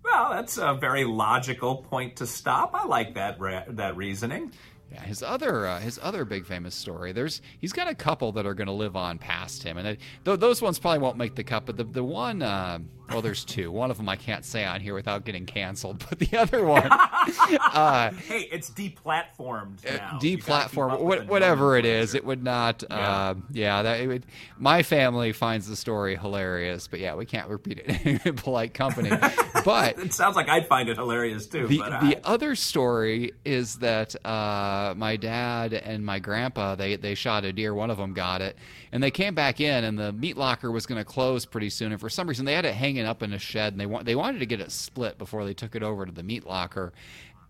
Well, 0.05 0.31
that's 0.31 0.59
a 0.59 0.75
very 0.75 1.05
logical 1.05 1.77
point 1.77 2.17
to 2.17 2.27
stop. 2.27 2.73
I 2.75 2.85
like 2.85 3.15
that 3.15 3.41
re- 3.41 3.65
that 3.69 3.97
reasoning. 3.97 4.53
Yeah, 4.93 5.03
his 5.03 5.23
other 5.23 5.67
uh, 5.67 5.81
his 5.81 5.99
other 6.03 6.25
big 6.25 6.47
famous 6.47 6.75
story. 6.75 7.13
There's 7.13 7.43
he's 7.59 7.73
got 7.73 7.89
a 7.89 7.95
couple 7.95 8.33
that 8.33 8.47
are 8.47 8.55
going 8.55 8.67
to 8.69 8.73
live 8.73 8.97
on 8.97 9.19
past 9.19 9.63
him, 9.63 9.77
and 9.77 9.99
th- 10.25 10.39
those 10.39 10.63
ones 10.63 10.79
probably 10.79 11.01
won't 11.01 11.17
make 11.17 11.35
the 11.35 11.43
cut. 11.45 11.67
But 11.67 11.77
the 11.77 11.85
the 11.85 12.05
one, 12.05 12.43
uh, 12.43 12.79
well, 13.09 13.23
there's 13.23 13.45
two. 13.45 13.71
One 13.71 13.91
of 13.91 13.97
them 13.97 14.09
I 14.09 14.17
can't 14.17 14.45
say 14.45 14.65
on 14.65 14.81
here 14.81 14.95
without 14.95 15.25
getting 15.25 15.47
canceled, 15.47 16.05
but 16.11 16.19
the 16.19 16.37
other 16.39 16.65
one, 16.65 16.87
uh, 16.91 18.13
hey, 18.13 18.49
it's 18.53 18.71
deplatformed 18.71 19.87
uh, 19.87 19.97
now. 19.97 20.19
Deplatformed, 20.21 21.01
what, 21.01 21.27
whatever 21.27 21.77
it 21.77 21.85
is, 21.85 22.15
it 22.15 22.25
would 22.25 22.43
not. 22.43 22.85
Yeah, 22.89 22.97
uh, 22.97 23.35
yeah 23.51 23.83
that 23.83 24.01
it 24.01 24.07
would. 24.07 24.27
My 24.59 24.83
family 24.83 25.33
finds 25.33 25.69
the 25.69 25.77
story 25.77 26.17
hilarious, 26.17 26.89
but 26.89 27.01
yeah, 27.01 27.15
we 27.15 27.27
can't 27.27 27.49
repeat 27.49 27.83
it 27.85 28.27
in 28.27 28.37
polite 28.37 28.75
company. 28.75 29.11
But 29.65 29.99
it 29.99 30.13
sounds 30.13 30.37
like 30.37 30.51
I'd 30.51 30.67
find 30.67 30.91
it 30.91 30.99
hilarious 30.99 31.47
too. 31.47 31.67
The, 31.67 31.79
the 31.79 32.21
other 32.23 32.55
story 32.55 33.33
is 33.47 33.77
that. 33.77 34.15
Uh, 34.23 34.35
uh, 34.35 34.95
my 34.97 35.17
dad 35.17 35.73
and 35.73 36.05
my 36.05 36.19
grandpa 36.19 36.75
they 36.75 36.97
they 36.97 37.15
shot 37.15 37.45
a 37.45 37.53
deer. 37.53 37.75
One 37.75 37.91
of 37.91 37.99
them 37.99 38.13
got 38.13 38.41
it, 38.41 38.57
and 38.93 39.03
they 39.03 39.11
came 39.11 39.35
back 39.35 39.61
in, 39.61 39.85
and 39.85 39.99
the 39.99 40.13
meat 40.13 40.37
locker 40.37 40.71
was 40.71 40.87
going 40.87 40.99
to 40.99 41.05
close 41.05 41.45
pretty 41.45 41.71
soon. 41.71 41.93
And 41.93 42.01
for 42.01 42.11
some 42.11 42.29
reason, 42.29 42.45
they 42.45 42.55
had 42.55 42.65
it 42.65 42.75
hanging 42.75 42.94
up 43.03 43.23
in 43.23 43.33
a 43.33 43.39
shed, 43.39 43.73
and 43.73 43.81
they 43.81 43.87
want 43.87 44.07
they 44.07 44.15
wanted 44.15 44.39
to 44.39 44.47
get 44.47 44.61
it 44.61 44.71
split 44.71 45.19
before 45.19 45.45
they 45.45 45.55
took 45.55 45.75
it 45.75 45.83
over 45.83 46.07
to 46.07 46.13
the 46.13 46.23
meat 46.23 46.47
locker. 46.47 46.93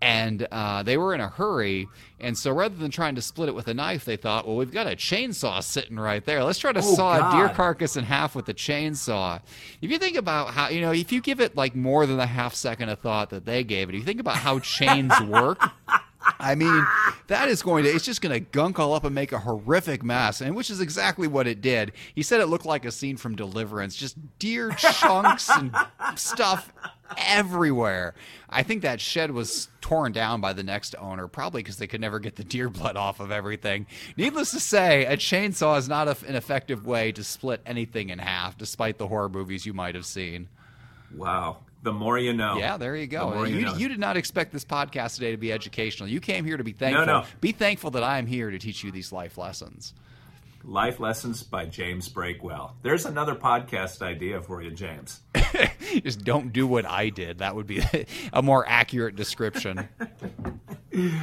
And 0.01 0.45
uh, 0.51 0.83
they 0.83 0.97
were 0.97 1.15
in 1.15 1.21
a 1.21 1.29
hurry, 1.29 1.87
and 2.19 2.37
so 2.37 2.51
rather 2.51 2.75
than 2.75 2.91
trying 2.91 3.15
to 3.15 3.21
split 3.21 3.47
it 3.47 3.55
with 3.55 3.69
a 3.69 3.73
knife, 3.73 4.03
they 4.03 4.17
thought, 4.17 4.45
"Well, 4.45 4.57
we've 4.57 4.71
got 4.71 4.87
a 4.87 4.95
chainsaw 4.95 5.63
sitting 5.63 5.97
right 5.97 6.23
there. 6.23 6.43
Let's 6.43 6.59
try 6.59 6.73
to 6.73 6.79
oh, 6.79 6.95
saw 6.95 7.17
God. 7.17 7.33
a 7.33 7.37
deer 7.37 7.55
carcass 7.55 7.95
in 7.95 8.03
half 8.03 8.35
with 8.35 8.49
a 8.49 8.53
chainsaw." 8.53 9.39
If 9.81 9.89
you 9.89 9.97
think 9.97 10.17
about 10.17 10.53
how 10.53 10.67
you 10.67 10.81
know, 10.81 10.91
if 10.91 11.11
you 11.13 11.21
give 11.21 11.39
it 11.39 11.55
like 11.55 11.75
more 11.75 12.05
than 12.05 12.19
a 12.19 12.25
half 12.25 12.55
second 12.55 12.89
of 12.89 12.99
thought 12.99 13.29
that 13.29 13.45
they 13.45 13.63
gave 13.63 13.87
it, 13.89 13.95
if 13.95 13.99
you 13.99 14.05
think 14.05 14.19
about 14.19 14.35
how 14.35 14.59
chains 14.59 15.13
work. 15.21 15.61
I 16.45 16.53
mean, 16.53 16.85
that 17.25 17.49
is 17.49 17.63
going 17.63 17.85
to, 17.85 17.89
it's 17.89 18.05
just 18.05 18.21
going 18.21 18.31
to 18.33 18.39
gunk 18.39 18.77
all 18.77 18.93
up 18.93 19.03
and 19.03 19.15
make 19.15 19.31
a 19.31 19.39
horrific 19.39 20.03
mess, 20.03 20.41
and 20.41 20.55
which 20.55 20.69
is 20.69 20.79
exactly 20.79 21.27
what 21.27 21.47
it 21.47 21.59
did. 21.59 21.91
He 22.13 22.21
said 22.21 22.39
it 22.39 22.45
looked 22.45 22.67
like 22.67 22.85
a 22.85 22.91
scene 22.91 23.17
from 23.17 23.35
Deliverance, 23.35 23.95
just 23.95 24.15
deer 24.37 24.69
chunks 24.77 25.49
and 25.49 25.75
stuff 26.15 26.71
everywhere. 27.17 28.13
I 28.47 28.61
think 28.61 28.83
that 28.83 29.01
shed 29.01 29.31
was 29.31 29.69
torn 29.81 30.11
down 30.11 30.39
by 30.39 30.53
the 30.53 30.61
next 30.61 30.93
owner, 30.99 31.27
probably 31.27 31.63
because 31.63 31.77
they 31.77 31.87
could 31.87 32.01
never 32.01 32.19
get 32.19 32.35
the 32.35 32.43
deer 32.43 32.69
blood 32.69 32.95
off 32.95 33.19
of 33.19 33.31
everything. 33.31 33.87
Needless 34.15 34.51
to 34.51 34.59
say, 34.59 35.05
a 35.05 35.17
chainsaw 35.17 35.79
is 35.79 35.89
not 35.89 36.07
a, 36.07 36.15
an 36.27 36.35
effective 36.35 36.85
way 36.85 37.11
to 37.13 37.23
split 37.23 37.61
anything 37.65 38.09
in 38.09 38.19
half, 38.19 38.55
despite 38.55 38.99
the 38.99 39.07
horror 39.07 39.29
movies 39.29 39.65
you 39.65 39.73
might 39.73 39.95
have 39.95 40.05
seen. 40.05 40.47
Wow. 41.11 41.64
The 41.85 41.93
more 41.93 42.17
you 42.17 42.33
know. 42.33 42.57
Yeah, 42.57 42.77
there 42.77 42.95
you 42.95 43.05
go. 43.05 43.43
You, 43.43 43.59
you, 43.59 43.75
you 43.75 43.87
did 43.87 43.99
not 43.99 44.17
expect 44.17 44.51
this 44.51 44.65
podcast 44.65 45.13
today 45.13 45.29
to 45.29 45.37
be 45.37 45.53
educational. 45.53 46.09
You 46.09 46.19
came 46.19 46.43
here 46.43 46.57
to 46.57 46.63
be 46.63 46.71
thankful. 46.71 47.05
No, 47.05 47.21
no. 47.21 47.27
Be 47.41 47.51
thankful 47.51 47.91
that 47.91 48.01
I 48.01 48.17
am 48.17 48.25
here 48.25 48.49
to 48.49 48.57
teach 48.57 48.83
you 48.83 48.91
these 48.91 49.11
life 49.11 49.37
lessons. 49.37 49.93
Life 50.63 50.99
Lessons 50.99 51.43
by 51.43 51.67
James 51.67 52.09
Breakwell. 52.09 52.71
There's 52.81 53.05
another 53.05 53.35
podcast 53.35 54.01
idea 54.01 54.41
for 54.41 54.63
you, 54.63 54.71
James. 54.71 55.19
Just 56.03 56.23
don't 56.23 56.51
do 56.51 56.65
what 56.65 56.87
I 56.87 57.09
did. 57.09 57.37
That 57.37 57.55
would 57.55 57.67
be 57.67 57.83
a 58.33 58.41
more 58.41 58.65
accurate 58.67 59.15
description. 59.15 59.87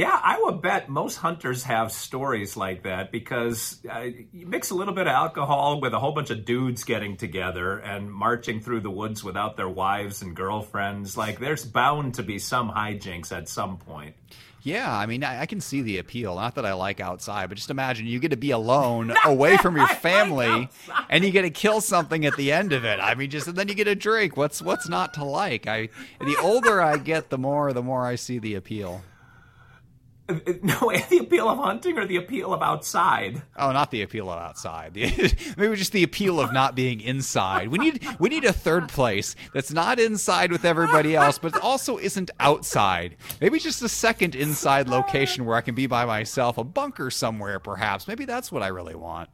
Yeah, 0.00 0.18
I 0.18 0.40
would 0.42 0.62
bet 0.62 0.88
most 0.88 1.16
hunters 1.16 1.64
have 1.64 1.92
stories 1.92 2.56
like 2.56 2.84
that 2.84 3.12
because 3.12 3.78
uh, 3.86 4.06
you 4.32 4.46
mix 4.46 4.70
a 4.70 4.74
little 4.74 4.94
bit 4.94 5.06
of 5.06 5.12
alcohol 5.12 5.78
with 5.78 5.92
a 5.92 5.98
whole 5.98 6.12
bunch 6.12 6.30
of 6.30 6.46
dudes 6.46 6.84
getting 6.84 7.18
together 7.18 7.76
and 7.76 8.10
marching 8.10 8.62
through 8.62 8.80
the 8.80 8.90
woods 8.90 9.22
without 9.22 9.58
their 9.58 9.68
wives 9.68 10.22
and 10.22 10.34
girlfriends. 10.34 11.18
Like, 11.18 11.38
there's 11.38 11.66
bound 11.66 12.14
to 12.14 12.22
be 12.22 12.38
some 12.38 12.70
hijinks 12.70 13.30
at 13.30 13.46
some 13.46 13.76
point. 13.76 14.14
Yeah, 14.62 14.90
I 14.90 15.04
mean, 15.04 15.22
I, 15.22 15.42
I 15.42 15.46
can 15.46 15.60
see 15.60 15.82
the 15.82 15.98
appeal. 15.98 16.34
Not 16.34 16.54
that 16.54 16.64
I 16.64 16.72
like 16.72 17.00
outside, 17.00 17.50
but 17.50 17.56
just 17.56 17.68
imagine 17.68 18.06
you 18.06 18.20
get 18.20 18.30
to 18.30 18.38
be 18.38 18.52
alone, 18.52 19.12
away 19.26 19.58
from 19.58 19.76
your 19.76 19.86
family, 19.86 20.70
and 21.10 21.22
you 21.22 21.30
get 21.30 21.42
to 21.42 21.50
kill 21.50 21.82
something 21.82 22.24
at 22.24 22.38
the 22.38 22.52
end 22.52 22.72
of 22.72 22.86
it. 22.86 23.00
I 23.00 23.14
mean, 23.16 23.28
just 23.28 23.48
and 23.48 23.56
then 23.56 23.68
you 23.68 23.74
get 23.74 23.86
a 23.86 23.94
drink. 23.94 24.34
What's 24.38 24.62
what's 24.62 24.88
not 24.88 25.12
to 25.14 25.24
like? 25.24 25.66
I 25.66 25.90
the 26.20 26.38
older 26.42 26.80
I 26.80 26.96
get, 26.96 27.28
the 27.28 27.36
more 27.38 27.74
the 27.74 27.82
more 27.82 28.06
I 28.06 28.14
see 28.14 28.38
the 28.38 28.54
appeal. 28.54 29.02
No, 30.62 30.92
the 31.10 31.18
appeal 31.18 31.48
of 31.48 31.58
hunting 31.58 31.98
or 31.98 32.06
the 32.06 32.16
appeal 32.16 32.52
of 32.52 32.62
outside? 32.62 33.42
Oh, 33.56 33.72
not 33.72 33.90
the 33.90 34.02
appeal 34.02 34.30
of 34.30 34.38
outside. 34.38 34.94
Maybe 35.56 35.76
just 35.76 35.92
the 35.92 36.02
appeal 36.02 36.40
of 36.40 36.52
not 36.52 36.74
being 36.74 37.00
inside. 37.00 37.68
We 37.68 37.78
need 37.78 38.06
we 38.18 38.28
need 38.28 38.44
a 38.44 38.52
third 38.52 38.88
place 38.88 39.36
that's 39.54 39.72
not 39.72 39.98
inside 39.98 40.52
with 40.52 40.64
everybody 40.64 41.16
else, 41.16 41.38
but 41.38 41.58
also 41.60 41.98
isn't 41.98 42.30
outside. 42.38 43.16
Maybe 43.40 43.58
just 43.58 43.82
a 43.82 43.88
second 43.88 44.34
inside 44.34 44.88
location 44.88 45.44
where 45.44 45.56
I 45.56 45.60
can 45.60 45.74
be 45.74 45.86
by 45.86 46.04
myself, 46.04 46.58
a 46.58 46.64
bunker 46.64 47.10
somewhere, 47.10 47.58
perhaps. 47.58 48.06
Maybe 48.06 48.24
that's 48.24 48.52
what 48.52 48.62
I 48.62 48.68
really 48.68 48.94
want. 48.94 49.30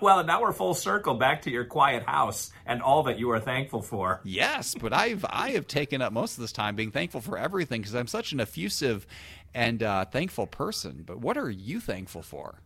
well, 0.00 0.24
now 0.24 0.40
we're 0.40 0.52
full 0.52 0.74
circle 0.74 1.14
back 1.14 1.42
to 1.42 1.50
your 1.50 1.64
quiet 1.64 2.02
house 2.02 2.50
and 2.66 2.82
all 2.82 3.04
that 3.04 3.18
you 3.18 3.30
are 3.30 3.40
thankful 3.40 3.82
for. 3.82 4.20
Yes, 4.24 4.74
but 4.74 4.92
I've 4.92 5.24
I 5.28 5.50
have 5.50 5.66
taken 5.66 6.02
up 6.02 6.12
most 6.12 6.36
of 6.36 6.40
this 6.40 6.52
time 6.52 6.76
being 6.76 6.90
thankful 6.90 7.20
for 7.20 7.38
everything 7.38 7.80
because 7.80 7.94
I'm 7.94 8.06
such 8.06 8.32
an 8.32 8.40
effusive 8.40 9.06
and 9.54 9.82
uh, 9.82 10.04
thankful 10.04 10.46
person. 10.46 11.02
But 11.06 11.18
what 11.18 11.36
are 11.36 11.50
you 11.50 11.80
thankful 11.80 12.22
for? 12.22 12.60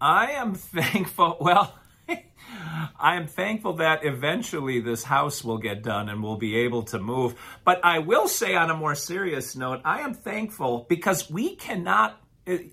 I 0.00 0.32
am 0.32 0.54
thankful. 0.54 1.38
Well, 1.40 1.74
I 2.98 3.16
am 3.16 3.26
thankful 3.26 3.74
that 3.74 4.04
eventually 4.04 4.80
this 4.80 5.04
house 5.04 5.44
will 5.44 5.58
get 5.58 5.82
done 5.82 6.08
and 6.08 6.22
we'll 6.22 6.36
be 6.36 6.56
able 6.56 6.84
to 6.84 6.98
move. 6.98 7.34
But 7.64 7.84
I 7.84 7.98
will 7.98 8.28
say, 8.28 8.54
on 8.54 8.70
a 8.70 8.74
more 8.74 8.94
serious 8.94 9.56
note, 9.56 9.80
I 9.84 10.00
am 10.00 10.14
thankful 10.14 10.86
because 10.88 11.30
we 11.30 11.56
cannot. 11.56 12.20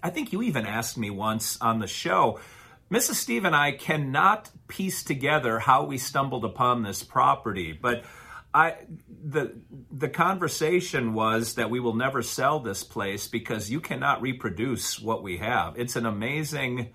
I 0.02 0.10
think 0.10 0.32
you 0.32 0.42
even 0.42 0.66
asked 0.66 0.98
me 0.98 1.10
once 1.10 1.60
on 1.60 1.80
the 1.80 1.88
show. 1.88 2.40
Mrs. 2.90 3.16
Steve 3.16 3.46
and 3.46 3.56
I 3.56 3.72
cannot 3.72 4.50
piece 4.68 5.04
together 5.04 5.60
how 5.60 5.86
we 5.86 5.98
stumbled 5.98 6.46
upon 6.46 6.84
this 6.84 7.04
property, 7.04 7.74
but 7.74 8.04
I 8.56 8.76
the 9.10 9.54
the 9.92 10.08
conversation 10.08 11.14
was 11.14 11.56
that 11.56 11.70
we 11.70 11.82
will 11.82 11.96
never 11.96 12.22
sell 12.22 12.62
this 12.62 12.86
place 12.86 13.28
because 13.28 13.70
you 13.70 13.82
cannot 13.82 14.22
reproduce 14.22 14.98
what 14.98 15.22
we 15.22 15.38
have. 15.38 15.78
It's 15.78 15.98
an 15.98 16.06
amazing 16.06 16.94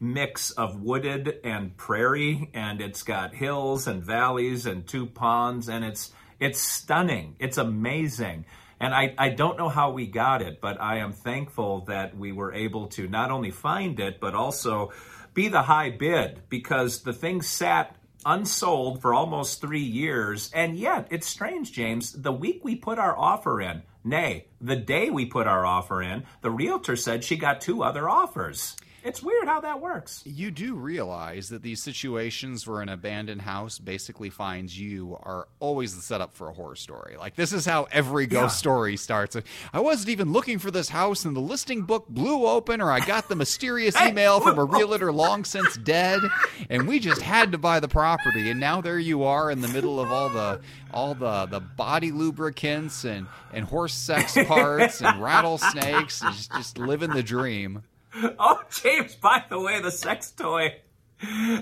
mix 0.00 0.50
of 0.50 0.82
wooded 0.82 1.38
and 1.44 1.76
prairie 1.76 2.50
and 2.52 2.80
it's 2.80 3.04
got 3.04 3.34
hills 3.34 3.86
and 3.86 4.02
valleys 4.02 4.66
and 4.66 4.86
two 4.86 5.06
ponds 5.06 5.68
and 5.68 5.84
it's 5.84 6.12
it's 6.40 6.60
stunning. 6.60 7.36
It's 7.38 7.56
amazing. 7.56 8.44
And 8.78 8.92
I, 8.92 9.14
I 9.16 9.30
don't 9.30 9.56
know 9.56 9.70
how 9.70 9.92
we 9.92 10.06
got 10.06 10.42
it, 10.42 10.60
but 10.60 10.78
I 10.80 10.98
am 10.98 11.12
thankful 11.12 11.86
that 11.86 12.14
we 12.16 12.32
were 12.32 12.52
able 12.52 12.88
to 12.88 13.08
not 13.08 13.30
only 13.30 13.50
find 13.50 13.98
it, 14.00 14.20
but 14.20 14.34
also 14.34 14.92
be 15.32 15.48
the 15.48 15.62
high 15.62 15.90
bid 15.90 16.42
because 16.48 17.02
the 17.02 17.12
thing 17.12 17.42
sat 17.42 17.95
unsold 18.26 19.00
for 19.00 19.14
almost 19.14 19.60
three 19.60 19.80
years. 19.80 20.50
And 20.52 20.76
yet, 20.76 21.06
it's 21.10 21.26
strange, 21.26 21.72
James. 21.72 22.12
The 22.12 22.32
week 22.32 22.64
we 22.64 22.74
put 22.74 22.98
our 22.98 23.16
offer 23.16 23.62
in, 23.62 23.82
nay, 24.04 24.48
the 24.60 24.76
day 24.76 25.08
we 25.08 25.24
put 25.24 25.46
our 25.46 25.64
offer 25.64 26.02
in, 26.02 26.24
the 26.42 26.50
realtor 26.50 26.96
said 26.96 27.24
she 27.24 27.36
got 27.36 27.60
two 27.60 27.82
other 27.82 28.08
offers. 28.08 28.76
It's 29.06 29.22
weird 29.22 29.46
how 29.46 29.60
that 29.60 29.80
works. 29.80 30.22
You 30.26 30.50
do 30.50 30.74
realize 30.74 31.48
that 31.50 31.62
these 31.62 31.80
situations 31.82 32.66
where 32.66 32.80
an 32.80 32.88
abandoned 32.88 33.42
house 33.42 33.78
basically 33.78 34.30
finds 34.30 34.78
you 34.78 35.16
are 35.22 35.46
always 35.60 35.94
the 35.94 36.02
setup 36.02 36.34
for 36.34 36.48
a 36.48 36.52
horror 36.52 36.74
story. 36.74 37.16
Like 37.16 37.36
this 37.36 37.52
is 37.52 37.64
how 37.64 37.86
every 37.92 38.26
ghost 38.26 38.54
Yeah. 38.54 38.58
story 38.58 38.96
starts. 38.96 39.36
I 39.72 39.78
wasn't 39.78 40.08
even 40.08 40.32
looking 40.32 40.58
for 40.58 40.72
this 40.72 40.88
house 40.88 41.24
and 41.24 41.36
the 41.36 41.40
listing 41.40 41.82
book 41.82 42.08
blew 42.08 42.46
open 42.46 42.80
or 42.80 42.90
I 42.90 42.98
got 42.98 43.28
the 43.28 43.36
mysterious 43.36 43.94
Hey, 43.96 44.08
email 44.10 44.40
from 44.40 44.58
a 44.58 44.64
realtor 44.64 45.12
long 45.12 45.44
since 45.44 45.76
dead 45.76 46.20
and 46.68 46.88
we 46.88 46.98
just 46.98 47.22
had 47.22 47.52
to 47.52 47.58
buy 47.58 47.78
the 47.78 47.88
property 47.88 48.50
and 48.50 48.58
now 48.58 48.80
there 48.80 48.98
you 48.98 49.22
are 49.22 49.52
in 49.52 49.60
the 49.60 49.68
middle 49.68 50.00
of 50.00 50.10
all 50.10 50.28
the 50.30 50.60
all 50.92 51.14
the 51.14 51.46
the 51.46 51.60
body 51.60 52.10
lubricants 52.10 53.04
and 53.04 53.28
and 53.52 53.66
horse 53.66 53.94
sex 53.94 54.36
parts 54.48 55.00
and 55.00 55.22
rattlesnakes 55.22 56.20
just 56.20 56.50
just 56.52 56.78
living 56.78 57.10
the 57.10 57.22
dream. 57.22 57.84
Oh, 58.38 58.62
James, 58.82 59.14
by 59.14 59.44
the 59.48 59.60
way, 59.60 59.80
the 59.80 59.90
sex 59.90 60.30
toy. 60.30 60.76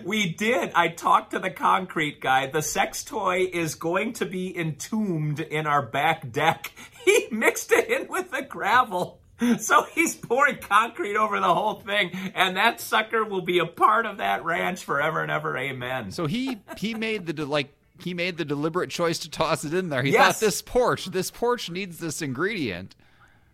We 0.04 0.30
did. 0.32 0.72
I 0.74 0.88
talked 0.88 1.30
to 1.30 1.38
the 1.38 1.50
concrete 1.50 2.20
guy. 2.20 2.48
The 2.48 2.60
sex 2.62 3.04
toy 3.04 3.48
is 3.52 3.76
going 3.76 4.14
to 4.14 4.26
be 4.26 4.56
entombed 4.58 5.38
in 5.40 5.66
our 5.66 5.82
back 5.82 6.30
deck. 6.32 6.72
He 7.04 7.26
mixed 7.30 7.70
it 7.70 7.90
in 7.90 8.08
with 8.08 8.30
the 8.30 8.40
gravel. 8.42 9.20
So 9.58 9.84
he's 9.94 10.14
pouring 10.14 10.56
concrete 10.58 11.16
over 11.16 11.38
the 11.40 11.52
whole 11.52 11.80
thing, 11.80 12.12
and 12.34 12.56
that 12.56 12.80
sucker 12.80 13.24
will 13.24 13.42
be 13.42 13.58
a 13.58 13.66
part 13.66 14.06
of 14.06 14.18
that 14.18 14.44
ranch 14.44 14.84
forever 14.84 15.20
and 15.20 15.30
ever. 15.30 15.58
Amen. 15.58 16.12
So 16.12 16.26
he 16.26 16.58
he 16.78 16.94
made 16.94 17.26
the 17.26 17.32
de- 17.34 17.44
like 17.44 17.74
he 17.98 18.14
made 18.14 18.36
the 18.38 18.44
deliberate 18.44 18.90
choice 18.90 19.18
to 19.18 19.28
toss 19.28 19.64
it 19.64 19.74
in 19.74 19.88
there. 19.90 20.02
He 20.02 20.12
Yes. 20.12 20.38
thought 20.38 20.46
this 20.46 20.62
porch, 20.62 21.06
this 21.06 21.30
porch 21.32 21.68
needs 21.68 21.98
this 21.98 22.22
ingredient. 22.22 22.94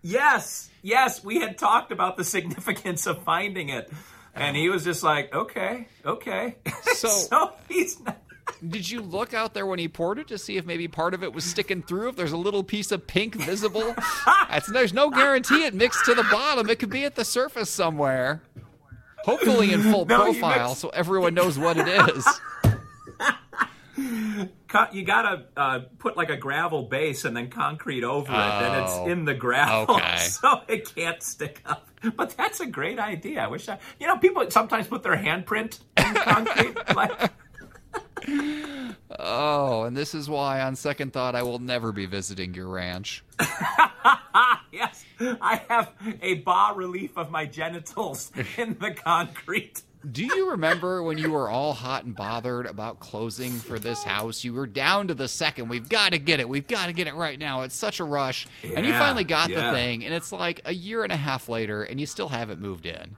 Yes, 0.02 0.70
yes, 0.82 1.22
we 1.22 1.40
had 1.40 1.58
talked 1.58 1.92
about 1.92 2.16
the 2.16 2.24
significance 2.24 3.06
of 3.06 3.22
finding 3.22 3.68
it. 3.68 3.90
And 4.34 4.56
he 4.56 4.68
was 4.68 4.84
just 4.84 5.02
like, 5.02 5.34
okay, 5.34 5.88
okay. 6.04 6.56
So- 6.94 7.08
so 7.08 7.52
he's 7.68 8.00
not. 8.00 8.16
Did 8.66 8.90
you 8.90 9.00
look 9.00 9.32
out 9.32 9.54
there 9.54 9.64
when 9.64 9.78
he 9.78 9.88
poured 9.88 10.18
it 10.18 10.28
to 10.28 10.36
see 10.38 10.56
if 10.56 10.66
maybe 10.66 10.86
part 10.88 11.14
of 11.14 11.22
it 11.22 11.32
was 11.32 11.44
sticking 11.44 11.82
through? 11.82 12.10
If 12.10 12.16
there's 12.16 12.32
a 12.32 12.36
little 12.36 12.62
piece 12.62 12.90
of 12.92 13.06
pink 13.06 13.34
visible, 13.36 13.94
there's 14.72 14.92
no 14.92 15.08
guarantee 15.08 15.64
it 15.64 15.72
mixed 15.72 16.04
to 16.06 16.14
the 16.14 16.24
bottom. 16.24 16.68
It 16.68 16.78
could 16.78 16.90
be 16.90 17.04
at 17.04 17.14
the 17.14 17.24
surface 17.24 17.70
somewhere. 17.70 18.42
Hopefully 19.24 19.72
in 19.72 19.82
full 19.82 20.04
No, 20.04 20.24
profile, 20.24 20.68
mixed- 20.70 20.80
so 20.82 20.88
everyone 20.90 21.32
knows 21.34 21.58
what 21.58 21.76
it 21.78 21.88
is. 22.16 22.26
Cut, 24.70 24.94
you 24.94 25.02
gotta 25.02 25.46
uh, 25.56 25.80
put 25.98 26.16
like 26.16 26.30
a 26.30 26.36
gravel 26.36 26.84
base 26.84 27.24
and 27.24 27.36
then 27.36 27.50
concrete 27.50 28.04
over 28.04 28.32
it, 28.32 28.36
and 28.36 28.76
Oh, 28.76 28.84
it's 29.04 29.10
in 29.12 29.24
the 29.24 29.34
gravel, 29.34 29.96
okay. 29.96 30.16
so 30.18 30.60
it 30.68 30.94
can't 30.94 31.20
stick 31.20 31.60
up. 31.66 31.88
But 32.16 32.36
that's 32.36 32.60
a 32.60 32.66
great 32.66 33.00
idea. 33.00 33.40
I 33.40 33.48
wish 33.48 33.68
I, 33.68 33.78
you 33.98 34.06
know, 34.06 34.16
people 34.18 34.48
sometimes 34.48 34.86
put 34.86 35.02
their 35.02 35.16
handprint 35.16 35.80
in 35.96 36.14
concrete. 36.14 36.76
like, 36.94 37.32
Oh, 39.18 39.82
and 39.84 39.96
this 39.96 40.14
is 40.14 40.28
why, 40.30 40.60
on 40.60 40.76
second 40.76 41.12
thought, 41.12 41.34
I 41.34 41.42
will 41.42 41.58
never 41.58 41.90
be 41.90 42.06
visiting 42.06 42.54
your 42.54 42.68
ranch. 42.68 43.24
yes, 44.72 45.04
I 45.20 45.62
have 45.68 45.92
a 46.22 46.34
bas 46.34 46.76
relief 46.76 47.18
of 47.18 47.30
my 47.32 47.44
genitals 47.44 48.30
in 48.56 48.76
the 48.80 48.92
concrete. 48.92 49.82
Do 50.08 50.24
you 50.24 50.52
remember 50.52 51.02
when 51.02 51.18
you 51.18 51.30
were 51.30 51.50
all 51.50 51.74
hot 51.74 52.04
and 52.04 52.16
bothered 52.16 52.64
about 52.64 53.00
closing 53.00 53.52
for 53.52 53.78
this 53.78 54.02
house? 54.02 54.42
You 54.42 54.54
were 54.54 54.66
down 54.66 55.08
to 55.08 55.14
the 55.14 55.28
second. 55.28 55.68
We've 55.68 55.88
got 55.88 56.12
to 56.12 56.18
get 56.18 56.40
it. 56.40 56.48
We've 56.48 56.66
got 56.66 56.86
to 56.86 56.94
get 56.94 57.06
it 57.06 57.14
right 57.14 57.38
now. 57.38 57.62
It's 57.62 57.76
such 57.76 58.00
a 58.00 58.04
rush. 58.04 58.46
Yeah, 58.62 58.70
and 58.76 58.86
you 58.86 58.92
finally 58.94 59.24
got 59.24 59.50
the 59.50 59.72
thing, 59.72 60.04
and 60.06 60.14
it's 60.14 60.32
like 60.32 60.62
a 60.64 60.72
year 60.72 61.04
and 61.04 61.12
a 61.12 61.16
half 61.16 61.50
later, 61.50 61.82
and 61.82 62.00
you 62.00 62.06
still 62.06 62.28
haven't 62.28 62.62
moved 62.62 62.86
in. 62.86 63.16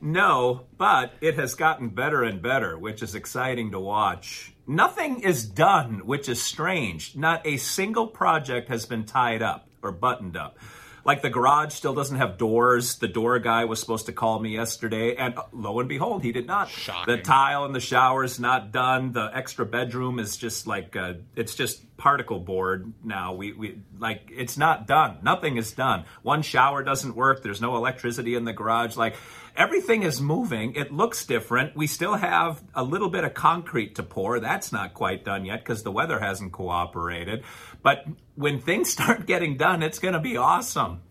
No, 0.00 0.66
but 0.78 1.14
it 1.20 1.34
has 1.34 1.56
gotten 1.56 1.88
better 1.88 2.22
and 2.22 2.40
better, 2.40 2.78
which 2.78 3.02
is 3.02 3.16
exciting 3.16 3.72
to 3.72 3.80
watch. 3.80 4.54
Nothing 4.68 5.20
is 5.20 5.44
done, 5.44 6.06
which 6.06 6.28
is 6.28 6.40
strange. 6.40 7.16
Not 7.16 7.44
a 7.44 7.56
single 7.56 8.06
project 8.06 8.68
has 8.68 8.86
been 8.86 9.04
tied 9.04 9.42
up 9.42 9.68
or 9.82 9.90
buttoned 9.90 10.36
up. 10.36 10.58
Like 11.04 11.22
the 11.22 11.30
garage 11.30 11.72
still 11.72 11.94
doesn't 11.94 12.16
have 12.16 12.38
doors. 12.38 12.96
The 12.96 13.08
door 13.08 13.38
guy 13.38 13.64
was 13.64 13.80
supposed 13.80 14.06
to 14.06 14.12
call 14.12 14.38
me 14.38 14.54
yesterday, 14.54 15.16
and 15.16 15.38
lo 15.52 15.80
and 15.80 15.88
behold, 15.88 16.22
he 16.22 16.32
did 16.32 16.46
not. 16.46 16.68
Shocking. 16.68 17.16
The 17.16 17.22
tile 17.22 17.64
in 17.64 17.72
the 17.72 17.80
shower 17.80 18.24
is 18.24 18.38
not 18.38 18.72
done. 18.72 19.12
The 19.12 19.30
extra 19.34 19.66
bedroom 19.66 20.18
is 20.18 20.36
just 20.36 20.66
like 20.66 20.96
uh, 20.96 21.14
it's 21.36 21.54
just 21.54 21.96
particle 21.96 22.40
board 22.40 22.92
now. 23.04 23.34
We 23.34 23.52
we 23.52 23.78
like 23.98 24.30
it's 24.30 24.56
not 24.56 24.86
done. 24.86 25.18
Nothing 25.22 25.56
is 25.56 25.72
done. 25.72 26.04
One 26.22 26.42
shower 26.42 26.82
doesn't 26.82 27.14
work. 27.14 27.42
There's 27.42 27.60
no 27.60 27.76
electricity 27.76 28.34
in 28.34 28.44
the 28.44 28.52
garage. 28.52 28.96
Like 28.96 29.16
everything 29.60 30.02
is 30.02 30.22
moving. 30.22 30.74
It 30.74 30.90
looks 30.90 31.26
different. 31.26 31.76
We 31.76 31.86
still 31.86 32.14
have 32.14 32.62
a 32.74 32.82
little 32.82 33.10
bit 33.10 33.24
of 33.24 33.34
concrete 33.34 33.96
to 33.96 34.02
pour. 34.02 34.40
That's 34.40 34.72
not 34.72 34.94
quite 34.94 35.22
done 35.22 35.44
yet 35.44 35.58
because 35.58 35.82
the 35.82 35.92
weather 35.92 36.18
hasn't 36.18 36.52
cooperated. 36.52 37.44
But 37.82 38.06
when 38.36 38.60
things 38.60 38.90
start 38.96 39.26
getting 39.26 39.58
done, 39.58 39.82
it's 39.82 39.98
going 39.98 40.14
to 40.14 40.20
be 40.20 40.38
awesome. 40.38 41.02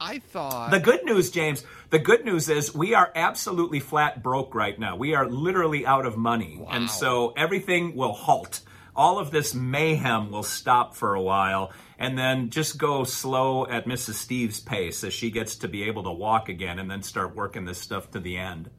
I 0.00 0.18
thought 0.18 0.72
The 0.72 0.80
good 0.80 1.04
news, 1.04 1.30
James, 1.30 1.64
the 1.90 2.00
good 2.00 2.24
news 2.24 2.48
is 2.48 2.74
we 2.74 2.94
are 2.94 3.12
absolutely 3.14 3.78
flat 3.78 4.24
broke 4.24 4.52
right 4.52 4.76
now. 4.76 4.96
We 4.96 5.14
are 5.14 5.28
literally 5.28 5.86
out 5.86 6.04
of 6.04 6.16
money. 6.16 6.58
Wow. 6.58 6.70
And 6.72 6.90
so 6.90 7.32
everything 7.36 7.94
will 7.94 8.12
halt. 8.12 8.60
All 8.96 9.18
of 9.18 9.30
this 9.30 9.54
mayhem 9.54 10.30
will 10.30 10.42
stop 10.44 10.94
for 10.94 11.14
a 11.14 11.20
while 11.22 11.72
and 11.98 12.16
then 12.16 12.50
just 12.50 12.78
go 12.78 13.04
slow 13.04 13.66
at 13.66 13.86
Mrs. 13.86 14.14
Steve's 14.14 14.60
pace 14.60 15.02
as 15.02 15.12
she 15.12 15.30
gets 15.30 15.56
to 15.56 15.68
be 15.68 15.84
able 15.84 16.04
to 16.04 16.12
walk 16.12 16.48
again 16.48 16.78
and 16.78 16.90
then 16.90 17.02
start 17.02 17.34
working 17.34 17.64
this 17.64 17.78
stuff 17.80 18.10
to 18.12 18.20
the 18.20 18.36
end. 18.36 18.70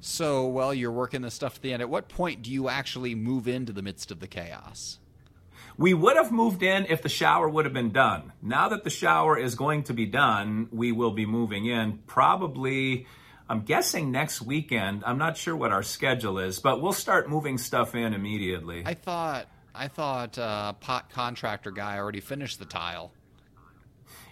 so 0.00 0.46
well. 0.46 0.74
You're 0.74 0.92
working 0.92 1.22
this 1.22 1.34
stuff 1.34 1.54
to 1.54 1.60
the 1.62 1.72
end. 1.72 1.82
At 1.82 1.88
what 1.88 2.08
point 2.08 2.42
do 2.42 2.50
you 2.50 2.68
actually 2.68 3.14
move 3.14 3.48
into 3.48 3.72
the 3.72 3.82
midst 3.82 4.10
of 4.10 4.20
the 4.20 4.26
chaos? 4.26 4.98
We 5.76 5.94
would 5.94 6.16
have 6.16 6.30
moved 6.30 6.62
in 6.62 6.86
if 6.88 7.02
the 7.02 7.08
shower 7.08 7.48
would 7.48 7.64
have 7.64 7.74
been 7.74 7.90
done. 7.90 8.32
Now 8.42 8.68
that 8.68 8.84
the 8.84 8.90
shower 8.90 9.36
is 9.38 9.54
going 9.56 9.84
to 9.84 9.94
be 9.94 10.06
done, 10.06 10.68
we 10.70 10.92
will 10.92 11.10
be 11.10 11.26
moving 11.26 11.66
in 11.66 11.98
probably, 12.06 13.06
I'm 13.48 13.60
guessing 13.60 14.10
next 14.10 14.40
weekend. 14.40 15.02
I'm 15.04 15.18
not 15.18 15.36
sure 15.36 15.54
what 15.54 15.70
our 15.70 15.82
schedule 15.82 16.38
is, 16.38 16.60
but 16.60 16.80
we'll 16.80 16.92
start 16.94 17.28
moving 17.28 17.58
stuff 17.58 17.94
in 17.94 18.14
immediately. 18.14 18.82
I 18.86 18.94
thought 18.94 19.46
I 19.74 19.88
thought 19.88 20.38
uh, 20.38 20.72
pot 20.74 21.10
contractor 21.10 21.70
guy 21.70 21.98
already 21.98 22.20
finished 22.20 22.58
the 22.58 22.64
tile. 22.64 23.12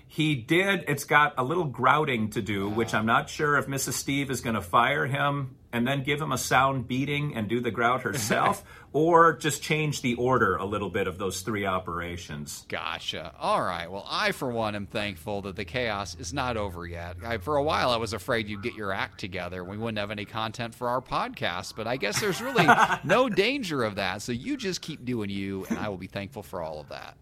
He 0.07 0.35
did. 0.35 0.85
It's 0.88 1.05
got 1.05 1.35
a 1.38 1.44
little 1.44 1.64
grouting 1.64 2.31
to 2.31 2.42
do, 2.42 2.68
which 2.68 2.94
I'm 2.94 3.07
not 3.07 3.31
sure 3.31 3.57
if 3.57 3.66
Mrs. 3.66 3.94
Steve 3.94 4.31
is 4.31 4.40
going 4.40 4.55
to 4.55 4.61
fire 4.61 5.07
him 5.07 5.57
and 5.72 5.87
then 5.87 6.02
give 6.02 6.20
him 6.20 6.32
a 6.32 6.38
sound 6.38 6.87
beating 6.87 7.35
and 7.35 7.48
do 7.48 7.61
the 7.61 7.70
grout 7.70 8.02
herself, 8.02 8.64
or 8.92 9.32
just 9.35 9.62
change 9.62 10.02
the 10.02 10.14
order 10.14 10.56
a 10.56 10.64
little 10.64 10.90
bit 10.90 11.06
of 11.06 11.18
those 11.18 11.40
three 11.40 11.64
operations. 11.64 12.66
Gotcha. 12.68 13.35
All 13.38 13.62
right. 13.62 13.90
Well, 13.90 14.06
I, 14.08 14.32
for 14.32 14.50
one, 14.50 14.74
am 14.74 14.87
thankful 14.87 15.42
that 15.42 15.56
the 15.56 15.64
chaos 15.64 16.14
is 16.18 16.32
not 16.32 16.56
over 16.56 16.87
yet. 16.87 17.16
I, 17.24 17.38
for 17.38 17.56
a 17.56 17.62
while, 17.62 17.90
I 17.90 17.96
was 17.96 18.12
afraid 18.12 18.48
you'd 18.48 18.62
get 18.62 18.74
your 18.74 18.92
act 18.92 19.18
together 19.18 19.61
and 19.62 19.70
we 19.70 19.78
wouldn't 19.78 19.98
have 19.98 20.11
any 20.11 20.24
content 20.24 20.74
for 20.74 20.88
our 20.88 21.00
podcast, 21.00 21.74
but 21.76 21.87
I 21.87 21.96
guess 21.96 22.20
there's 22.20 22.40
really 22.40 22.66
no 23.04 23.28
danger 23.28 23.82
of 23.85 23.96
that. 23.96 24.22
So 24.22 24.32
you 24.32 24.56
just 24.56 24.82
keep 24.82 25.04
doing 25.04 25.30
you, 25.30 25.66
and 25.68 25.78
I 25.78 25.88
will 25.88 25.96
be 25.96 26.06
thankful 26.06 26.42
for 26.42 26.62
all 26.62 26.80
of 26.80 26.88
that. 26.90 27.16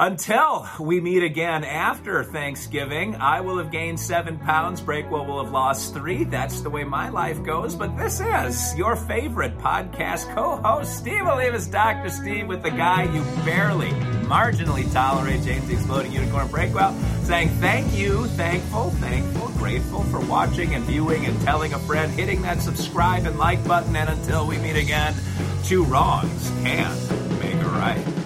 Until 0.00 0.64
we 0.78 1.00
meet 1.00 1.24
again 1.24 1.64
after 1.64 2.22
Thanksgiving, 2.22 3.16
I 3.16 3.40
will 3.40 3.58
have 3.58 3.72
gained 3.72 3.98
seven 3.98 4.38
pounds. 4.38 4.80
Breakwell 4.80 5.26
will 5.26 5.42
have 5.42 5.52
lost 5.52 5.92
three. 5.92 6.22
That's 6.22 6.60
the 6.60 6.70
way 6.70 6.84
my 6.84 7.08
life 7.08 7.42
goes. 7.42 7.74
But 7.74 7.98
this 7.98 8.20
is 8.20 8.76
your 8.76 8.94
favorite 8.94 9.58
podcast 9.58 10.32
co-host, 10.36 10.96
Steve 10.96 11.24
Olivas, 11.24 11.68
Dr. 11.68 12.10
Steve, 12.10 12.46
with 12.46 12.62
the 12.62 12.70
guy 12.70 13.12
you 13.12 13.24
barely, 13.44 13.88
marginally 14.28 14.88
tolerate, 14.92 15.42
James 15.42 15.66
the 15.66 15.74
Exploding 15.74 16.12
Unicorn 16.12 16.46
Breakwell, 16.46 16.94
saying 17.24 17.48
thank 17.58 17.92
you, 17.92 18.26
thankful, 18.28 18.90
thankful, 18.90 19.48
grateful 19.58 20.04
for 20.04 20.20
watching 20.20 20.76
and 20.76 20.84
viewing 20.84 21.26
and 21.26 21.40
telling 21.40 21.72
a 21.74 21.78
friend, 21.80 22.12
hitting 22.12 22.40
that 22.42 22.62
subscribe 22.62 23.26
and 23.26 23.36
like 23.36 23.66
button. 23.66 23.96
And 23.96 24.08
until 24.08 24.46
we 24.46 24.58
meet 24.58 24.76
again, 24.76 25.16
two 25.64 25.82
wrongs 25.82 26.52
can 26.62 26.96
make 27.40 27.54
a 27.54 27.68
right. 27.70 28.18